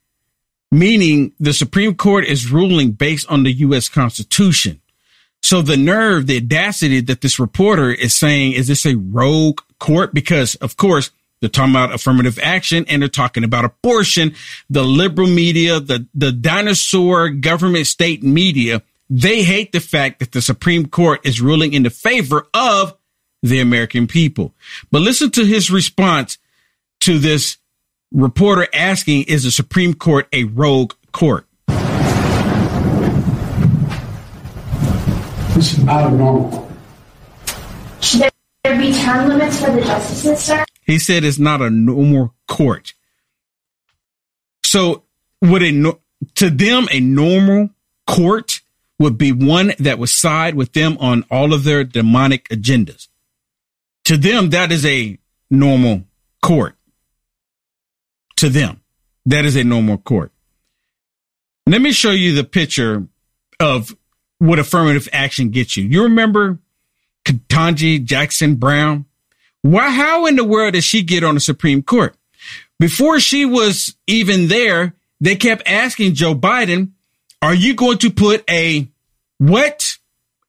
Meaning 0.70 1.32
the 1.38 1.52
Supreme 1.52 1.94
Court 1.96 2.24
is 2.24 2.50
ruling 2.50 2.92
based 2.92 3.28
on 3.30 3.42
the 3.42 3.52
U.S. 3.52 3.90
Constitution. 3.90 4.80
So 5.42 5.60
the 5.60 5.76
nerve, 5.76 6.26
the 6.26 6.36
audacity 6.36 7.00
that 7.00 7.20
this 7.20 7.38
reporter 7.38 7.90
is 7.90 8.14
saying, 8.14 8.52
is 8.52 8.68
this 8.68 8.86
a 8.86 8.94
rogue 8.94 9.60
court? 9.82 10.14
Because 10.14 10.54
of 10.56 10.76
course, 10.76 11.10
they're 11.40 11.50
talking 11.50 11.72
about 11.72 11.92
affirmative 11.92 12.38
action 12.40 12.86
and 12.88 13.02
they're 13.02 13.08
talking 13.08 13.42
about 13.42 13.64
abortion. 13.64 14.34
The 14.70 14.84
liberal 14.84 15.26
media, 15.26 15.80
the, 15.80 16.06
the 16.14 16.30
dinosaur 16.30 17.30
government 17.30 17.88
state 17.88 18.22
media, 18.22 18.82
they 19.10 19.42
hate 19.42 19.72
the 19.72 19.80
fact 19.80 20.20
that 20.20 20.30
the 20.30 20.40
Supreme 20.40 20.86
Court 20.86 21.20
is 21.26 21.40
ruling 21.40 21.72
in 21.72 21.82
the 21.82 21.90
favor 21.90 22.46
of 22.54 22.96
the 23.42 23.58
American 23.58 24.06
people. 24.06 24.54
But 24.92 25.02
listen 25.02 25.32
to 25.32 25.44
his 25.44 25.68
response 25.68 26.38
to 27.00 27.18
this 27.18 27.58
reporter 28.12 28.68
asking, 28.72 29.24
is 29.24 29.42
the 29.42 29.50
Supreme 29.50 29.94
Court 29.94 30.28
a 30.32 30.44
rogue 30.44 30.92
court? 31.10 31.44
This 35.56 35.72
is 35.76 35.84
not 35.84 36.06
a 36.06 36.14
normal 36.14 36.50
court. 36.50 36.68
There 38.64 38.78
be 38.78 38.92
term 38.92 39.28
limits 39.28 39.60
for 39.60 39.72
the 39.72 39.80
justices, 39.80 40.38
sir? 40.38 40.64
He 40.82 40.98
said 40.98 41.24
it's 41.24 41.38
not 41.38 41.60
a 41.60 41.70
normal 41.70 42.34
court. 42.46 42.94
So 44.64 45.02
would 45.40 45.62
a 45.62 45.98
to 46.36 46.50
them 46.50 46.86
a 46.92 47.00
normal 47.00 47.70
court 48.06 48.60
would 49.00 49.18
be 49.18 49.32
one 49.32 49.72
that 49.80 49.98
would 49.98 50.08
side 50.08 50.54
with 50.54 50.72
them 50.74 50.96
on 51.00 51.24
all 51.28 51.52
of 51.52 51.64
their 51.64 51.82
demonic 51.82 52.48
agendas. 52.50 53.08
To 54.04 54.16
them, 54.16 54.50
that 54.50 54.70
is 54.70 54.86
a 54.86 55.18
normal 55.50 56.04
court. 56.40 56.76
To 58.36 58.48
them, 58.48 58.80
that 59.26 59.44
is 59.44 59.56
a 59.56 59.64
normal 59.64 59.98
court. 59.98 60.30
Let 61.66 61.80
me 61.80 61.92
show 61.92 62.10
you 62.12 62.34
the 62.34 62.44
picture 62.44 63.06
of 63.58 63.96
what 64.38 64.58
affirmative 64.58 65.08
action 65.12 65.50
gets 65.50 65.76
you. 65.76 65.84
You 65.84 66.04
remember 66.04 66.58
Ketanji 67.24 68.02
Jackson 68.04 68.56
Brown? 68.56 69.06
Why, 69.62 69.90
how 69.90 70.26
in 70.26 70.36
the 70.36 70.44
world 70.44 70.74
did 70.74 70.84
she 70.84 71.02
get 71.02 71.22
on 71.22 71.34
the 71.34 71.40
Supreme 71.40 71.82
Court? 71.82 72.16
Before 72.80 73.20
she 73.20 73.44
was 73.44 73.94
even 74.06 74.48
there, 74.48 74.94
they 75.20 75.36
kept 75.36 75.62
asking 75.66 76.14
Joe 76.14 76.34
Biden, 76.34 76.90
are 77.40 77.54
you 77.54 77.74
going 77.74 77.98
to 77.98 78.10
put 78.10 78.44
a 78.50 78.88
what? 79.38 79.98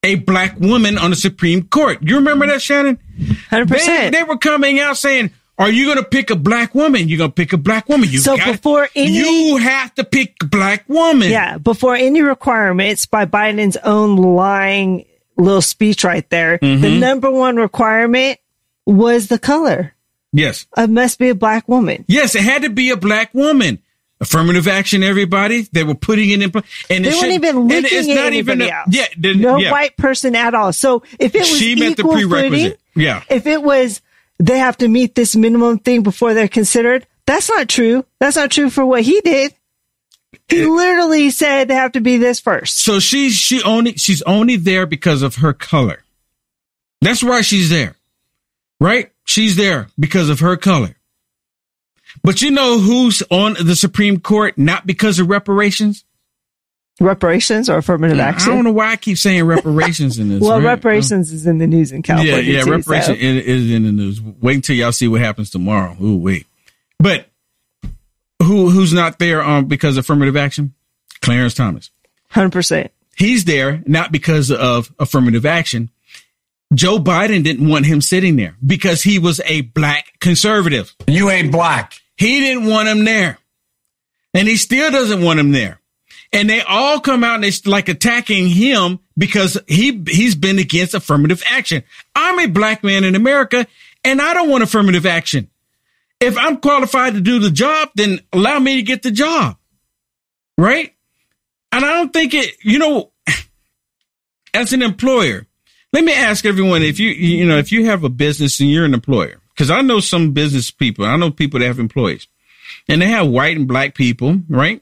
A 0.05 0.15
black 0.15 0.59
woman 0.59 0.97
on 0.97 1.11
the 1.11 1.15
Supreme 1.15 1.63
Court. 1.67 1.99
You 2.01 2.15
remember 2.15 2.45
that, 2.47 2.61
Shannon? 2.61 2.99
100%. 3.17 3.67
They, 3.69 4.09
they 4.09 4.23
were 4.23 4.37
coming 4.37 4.79
out 4.79 4.97
saying, 4.97 5.31
are 5.57 5.69
you 5.69 5.85
going 5.85 5.97
to 5.97 6.03
pick 6.03 6.29
a 6.29 6.35
black 6.35 6.73
woman? 6.73 7.07
You're 7.07 7.19
going 7.19 7.29
to 7.29 7.35
pick 7.35 7.53
a 7.53 7.57
black 7.57 7.87
woman. 7.87 8.09
You 8.09 8.19
so 8.19 8.35
got, 8.35 8.51
before 8.51 8.89
any, 8.95 9.13
you 9.13 9.57
have 9.57 9.93
to 9.95 10.03
pick 10.03 10.35
a 10.41 10.45
black 10.45 10.89
woman. 10.89 11.29
Yeah, 11.29 11.57
before 11.57 11.95
any 11.95 12.21
requirements 12.21 13.05
by 13.05 13.25
Biden's 13.25 13.77
own 13.77 14.17
lying 14.17 15.05
little 15.37 15.61
speech 15.61 16.03
right 16.03 16.27
there, 16.29 16.57
Mm-hmm. 16.59 16.81
the 16.81 16.99
number 16.99 17.31
one 17.31 17.55
requirement 17.57 18.39
was 18.85 19.27
the 19.27 19.39
color. 19.39 19.93
Yes. 20.31 20.65
It 20.77 20.89
must 20.89 21.19
be 21.19 21.29
a 21.29 21.35
black 21.35 21.67
woman. 21.67 22.05
Yes, 22.07 22.35
it 22.35 22.41
had 22.43 22.63
to 22.63 22.69
be 22.69 22.89
a 22.89 22.97
black 22.97 23.33
woman. 23.33 23.79
Affirmative 24.19 24.67
action, 24.67 25.03
everybody. 25.03 25.63
They 25.73 25.83
were 25.83 25.95
putting 25.95 26.29
it 26.29 26.41
in 26.41 26.49
place. 26.51 26.63
And 26.89 27.03
They 27.03 27.09
weren't 27.11 27.33
even 27.33 27.59
looking 27.67 27.85
it's 27.85 28.07
at 28.07 28.15
not 28.15 28.33
even 28.33 28.61
a- 28.61 28.65
else. 28.69 28.87
Yeah, 28.89 29.05
the- 29.17 29.35
no 29.35 29.57
yeah. 29.57 29.71
white 29.71 29.97
person 29.97 30.35
at 30.35 30.53
all. 30.53 30.71
So 30.71 31.03
if 31.19 31.35
it 31.35 31.39
was 31.39 31.57
She 31.57 31.75
met 31.75 31.97
the 31.97 32.03
prerequisite. 32.03 32.51
footing, 32.51 32.77
Yeah. 32.95 33.23
if 33.29 33.45
it 33.47 33.61
was 33.61 34.01
they 34.39 34.57
have 34.59 34.77
to 34.77 34.87
meet 34.87 35.15
this 35.15 35.35
minimum 35.35 35.77
thing 35.79 36.03
before 36.03 36.33
they're 36.33 36.47
considered, 36.47 37.05
that's 37.25 37.49
not 37.49 37.67
true. 37.69 38.05
That's 38.19 38.35
not 38.37 38.49
true 38.51 38.69
for 38.69 38.85
what 38.85 39.01
he 39.03 39.19
did. 39.21 39.53
He 40.47 40.65
literally 40.65 41.29
said 41.29 41.67
they 41.67 41.75
have 41.75 41.93
to 41.93 42.01
be 42.01 42.17
this 42.17 42.39
first. 42.39 42.79
So 42.79 42.99
she's 42.99 43.33
she 43.33 43.61
only 43.63 43.93
she's 43.95 44.21
only 44.23 44.55
there 44.55 44.85
because 44.85 45.21
of 45.21 45.35
her 45.35 45.53
color. 45.53 46.03
That's 47.01 47.23
why 47.23 47.41
she's 47.41 47.69
there. 47.69 47.95
Right? 48.79 49.11
She's 49.25 49.55
there 49.55 49.87
because 49.99 50.29
of 50.29 50.39
her 50.41 50.57
color. 50.57 50.95
But 52.23 52.41
you 52.41 52.51
know 52.51 52.79
who's 52.79 53.23
on 53.31 53.55
the 53.59 53.75
Supreme 53.75 54.19
Court 54.19 54.57
not 54.57 54.85
because 54.85 55.19
of 55.19 55.29
reparations? 55.29 56.05
Reparations 56.99 57.69
or 57.69 57.77
affirmative 57.77 58.19
action? 58.19 58.51
I 58.51 58.55
don't 58.55 58.63
know 58.65 58.71
why 58.71 58.91
I 58.91 58.97
keep 58.97 59.17
saying 59.17 59.45
reparations 59.45 60.19
in 60.19 60.29
this. 60.29 60.41
Well, 60.41 60.59
right? 60.59 60.65
reparations 60.65 61.31
is 61.31 61.47
in 61.47 61.57
the 61.57 61.65
news 61.65 61.91
in 61.91 62.03
California. 62.03 62.41
Yeah, 62.43 62.57
yeah, 62.57 62.63
too, 62.63 62.71
reparation 62.71 63.15
so. 63.15 63.21
is, 63.21 63.45
is 63.45 63.71
in 63.71 63.83
the 63.83 63.91
news. 63.91 64.21
Wait 64.21 64.55
until 64.55 64.75
y'all 64.75 64.91
see 64.91 65.07
what 65.07 65.21
happens 65.21 65.49
tomorrow. 65.49 65.97
Ooh, 66.01 66.17
wait. 66.17 66.45
But 66.99 67.27
who 68.43 68.69
who's 68.69 68.93
not 68.93 69.19
there 69.19 69.43
um 69.43 69.65
because 69.65 69.97
of 69.97 70.05
affirmative 70.05 70.37
action? 70.37 70.73
Clarence 71.21 71.53
Thomas. 71.53 71.89
Hundred 72.29 72.51
percent. 72.51 72.91
He's 73.15 73.45
there 73.45 73.83
not 73.85 74.11
because 74.11 74.51
of 74.51 74.91
affirmative 74.99 75.45
action. 75.45 75.89
Joe 76.73 76.97
Biden 76.97 77.43
didn't 77.43 77.69
want 77.69 77.85
him 77.85 78.01
sitting 78.01 78.35
there 78.35 78.55
because 78.65 79.03
he 79.03 79.19
was 79.19 79.39
a 79.45 79.61
black 79.61 80.19
conservative. 80.19 80.95
You 81.07 81.29
ain't 81.29 81.51
black. 81.51 81.93
he 82.17 82.39
didn't 82.39 82.65
want 82.65 82.89
him 82.89 83.05
there. 83.05 83.37
And 84.33 84.47
he 84.47 84.57
still 84.57 84.89
doesn't 84.91 85.21
want 85.21 85.39
him 85.39 85.51
there. 85.51 85.79
And 86.31 86.49
they 86.49 86.61
all 86.61 86.99
come 86.99 87.23
out 87.23 87.35
and 87.35 87.43
they 87.43 87.51
like 87.69 87.89
attacking 87.89 88.47
him 88.49 88.99
because 89.15 89.59
he, 89.67 90.03
he's 90.07 90.33
been 90.33 90.57
against 90.57 90.95
affirmative 90.95 91.43
action. 91.45 91.83
I'm 92.15 92.39
a 92.39 92.47
black 92.47 92.83
man 92.83 93.03
in 93.03 93.13
America 93.13 93.67
and 94.03 94.19
I 94.19 94.33
don't 94.33 94.49
want 94.49 94.63
affirmative 94.63 95.05
action. 95.05 95.51
If 96.23 96.37
I'm 96.37 96.57
qualified 96.57 97.15
to 97.15 97.21
do 97.21 97.39
the 97.39 97.51
job, 97.51 97.89
then 97.95 98.21
allow 98.31 98.57
me 98.57 98.77
to 98.77 98.81
get 98.81 99.03
the 99.03 99.11
job. 99.11 99.57
Right? 100.57 100.95
And 101.73 101.83
I 101.83 101.91
don't 101.93 102.13
think 102.13 102.33
it, 102.33 102.55
you 102.63 102.79
know, 102.79 103.11
as 104.53 104.71
an 104.71 104.81
employer, 104.81 105.47
let 105.91 106.03
me 106.03 106.13
ask 106.13 106.45
everyone 106.45 106.81
if 106.81 106.97
you, 106.97 107.09
you 107.09 107.45
know, 107.45 107.57
if 107.57 107.71
you 107.71 107.87
have 107.87 108.03
a 108.03 108.09
business 108.09 108.59
and 108.61 108.71
you're 108.71 108.85
an 108.85 108.93
employer, 108.93 109.41
because 109.49 109.69
I 109.69 109.81
know 109.81 109.99
some 109.99 110.31
business 110.31 110.71
people, 110.71 111.05
I 111.05 111.17
know 111.17 111.29
people 111.29 111.59
that 111.59 111.67
have 111.67 111.79
employees 111.79 112.27
and 112.87 113.01
they 113.01 113.07
have 113.07 113.27
white 113.27 113.57
and 113.57 113.67
black 113.67 113.93
people, 113.93 114.39
right? 114.47 114.81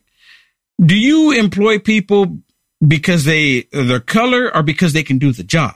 Do 0.79 0.95
you 0.95 1.31
employ 1.31 1.79
people 1.79 2.37
because 2.85 3.25
they, 3.25 3.63
their 3.71 3.99
color 3.99 4.55
or 4.55 4.61
because 4.61 4.93
they 4.93 5.03
can 5.03 5.17
do 5.17 5.31
the 5.31 5.43
job? 5.43 5.75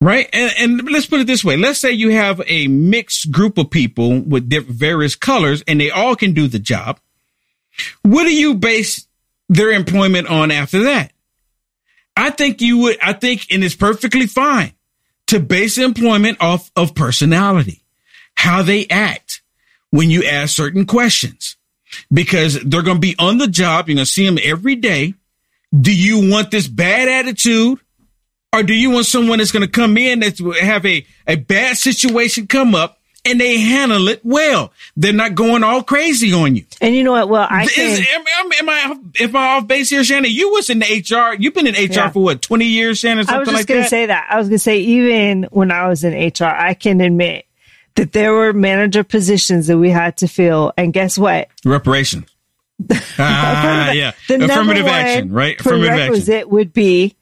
Right. 0.00 0.30
And, 0.32 0.52
and 0.58 0.90
let's 0.90 1.06
put 1.06 1.20
it 1.20 1.26
this 1.26 1.44
way. 1.44 1.56
Let's 1.56 1.78
say 1.78 1.92
you 1.92 2.10
have 2.10 2.40
a 2.46 2.68
mixed 2.68 3.30
group 3.30 3.58
of 3.58 3.70
people 3.70 4.20
with 4.20 4.48
various 4.66 5.14
colors 5.14 5.62
and 5.68 5.78
they 5.78 5.90
all 5.90 6.16
can 6.16 6.32
do 6.32 6.48
the 6.48 6.58
job. 6.58 6.98
What 8.02 8.24
do 8.24 8.34
you 8.34 8.54
base 8.54 9.06
their 9.48 9.70
employment 9.70 10.28
on 10.28 10.50
after 10.50 10.84
that? 10.84 11.12
I 12.16 12.30
think 12.30 12.60
you 12.60 12.78
would, 12.78 12.98
I 13.02 13.12
think, 13.12 13.46
and 13.50 13.62
it's 13.62 13.76
perfectly 13.76 14.26
fine 14.26 14.72
to 15.28 15.38
base 15.38 15.78
employment 15.78 16.38
off 16.40 16.70
of 16.76 16.94
personality, 16.94 17.82
how 18.34 18.62
they 18.62 18.86
act 18.88 19.42
when 19.90 20.10
you 20.10 20.24
ask 20.24 20.54
certain 20.54 20.86
questions, 20.86 21.56
because 22.12 22.60
they're 22.62 22.82
going 22.82 22.96
to 22.96 23.00
be 23.00 23.16
on 23.18 23.38
the 23.38 23.48
job. 23.48 23.88
You're 23.88 23.96
going 23.96 24.04
to 24.04 24.10
see 24.10 24.26
them 24.26 24.38
every 24.42 24.76
day. 24.76 25.14
Do 25.78 25.94
you 25.94 26.30
want 26.30 26.50
this 26.50 26.66
bad 26.66 27.08
attitude? 27.08 27.78
Or 28.52 28.62
do 28.62 28.74
you 28.74 28.90
want 28.90 29.06
someone 29.06 29.38
that's 29.38 29.52
going 29.52 29.64
to 29.64 29.70
come 29.70 29.96
in 29.96 30.20
that's 30.20 30.40
have 30.60 30.84
a, 30.84 31.06
a 31.26 31.36
bad 31.36 31.76
situation 31.76 32.46
come 32.46 32.74
up 32.74 33.00
and 33.24 33.40
they 33.40 33.58
handle 33.58 34.08
it 34.08 34.20
well. 34.24 34.72
They're 34.96 35.12
not 35.12 35.34
going 35.34 35.62
all 35.62 35.82
crazy 35.82 36.32
on 36.32 36.56
you. 36.56 36.64
And 36.80 36.94
you 36.94 37.04
know 37.04 37.12
what? 37.12 37.28
Well, 37.28 37.46
I 37.48 37.66
can. 37.66 37.90
Is, 37.90 38.00
am, 38.00 38.24
am, 38.38 38.52
am, 38.52 38.68
I 38.68 39.22
am 39.22 39.36
I 39.36 39.46
off 39.56 39.66
base 39.66 39.90
here, 39.90 40.02
Shannon? 40.04 40.30
You 40.30 40.52
was 40.52 40.70
in 40.70 40.78
the 40.78 40.86
HR. 40.86 41.36
You've 41.38 41.54
been 41.54 41.66
in 41.66 41.74
HR 41.74 41.92
yeah. 41.92 42.10
for 42.10 42.22
what 42.22 42.42
twenty 42.42 42.66
years, 42.66 42.98
Shannon? 42.98 43.24
Or 43.24 43.24
something 43.24 43.38
like 43.38 43.44
that? 43.46 43.48
I 43.48 43.48
was 43.48 43.48
just 43.48 43.68
like 43.68 43.76
going 43.76 43.82
to 43.82 43.88
say 43.88 44.06
that. 44.06 44.28
I 44.30 44.38
was 44.38 44.48
going 44.48 44.56
to 44.56 44.62
say 44.62 44.78
even 44.78 45.42
when 45.50 45.70
I 45.70 45.88
was 45.88 46.04
in 46.04 46.12
HR, 46.12 46.44
I 46.44 46.74
can 46.74 47.00
admit 47.00 47.46
that 47.96 48.12
there 48.12 48.32
were 48.32 48.52
manager 48.52 49.04
positions 49.04 49.66
that 49.66 49.78
we 49.78 49.90
had 49.90 50.16
to 50.18 50.28
fill, 50.28 50.72
and 50.76 50.92
guess 50.92 51.18
what? 51.18 51.48
Reparation. 51.64 52.26
ah, 53.18 53.90
yeah. 53.90 54.12
The 54.28 54.44
affirmative 54.44 54.86
action, 54.86 55.32
right? 55.32 55.60
Affirmative 55.60 55.90
action 55.90 56.34
It 56.34 56.48
would 56.48 56.72
be 56.72 57.16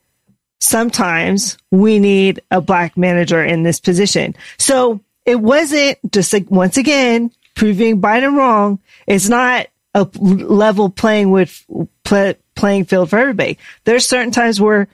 sometimes 0.60 1.56
we 1.70 1.98
need 1.98 2.40
a 2.50 2.60
black 2.60 2.96
manager 2.96 3.42
in 3.44 3.62
this 3.62 3.80
position. 3.80 4.34
So 4.58 5.00
it 5.24 5.40
wasn't 5.40 5.98
just 6.10 6.32
like, 6.32 6.50
once 6.50 6.76
again, 6.76 7.30
proving 7.54 8.00
Biden 8.00 8.36
wrong. 8.36 8.78
It's 9.06 9.28
not 9.28 9.66
a 9.94 10.08
level 10.20 10.90
playing 10.90 11.30
with 11.30 11.64
play, 12.04 12.36
playing 12.54 12.86
field 12.86 13.10
for 13.10 13.18
everybody. 13.18 13.58
There's 13.84 14.06
certain 14.06 14.32
times 14.32 14.60
where 14.60 14.88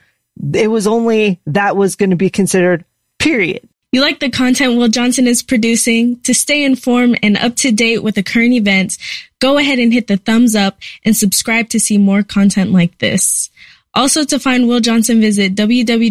it 0.53 0.69
was 0.69 0.87
only 0.87 1.41
that 1.47 1.77
was 1.77 1.97
going 1.97 2.11
to 2.11 2.17
be 2.17 2.31
considered 2.31 2.85
period. 3.19 3.69
You 3.93 4.01
like 4.01 4.19
the 4.19 4.29
content 4.29 4.77
Will 4.77 4.89
Johnson 4.89 5.29
is 5.29 5.45
producing? 5.45 6.19
To 6.23 6.35
stay 6.35 6.65
informed 6.65 7.21
and 7.23 7.37
up 7.37 7.55
to 7.57 7.71
date 7.71 8.03
with 8.03 8.17
the 8.17 8.25
current 8.25 8.53
events, 8.53 8.99
go 9.39 9.57
ahead 9.57 9.79
and 9.79 9.93
hit 9.93 10.09
the 10.09 10.17
thumbs 10.17 10.57
up 10.57 10.79
and 11.05 11.17
subscribe 11.17 11.69
to 11.69 11.79
see 11.79 11.97
more 11.97 12.25
content 12.25 12.73
like 12.73 12.99
this. 12.99 13.51
Also 13.95 14.25
to 14.25 14.39
find 14.39 14.67
Will 14.67 14.81
Johnson, 14.81 15.21
visit 15.21 15.55
www.uaf.media. 15.55 16.11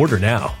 Order 0.01 0.17
now. 0.17 0.60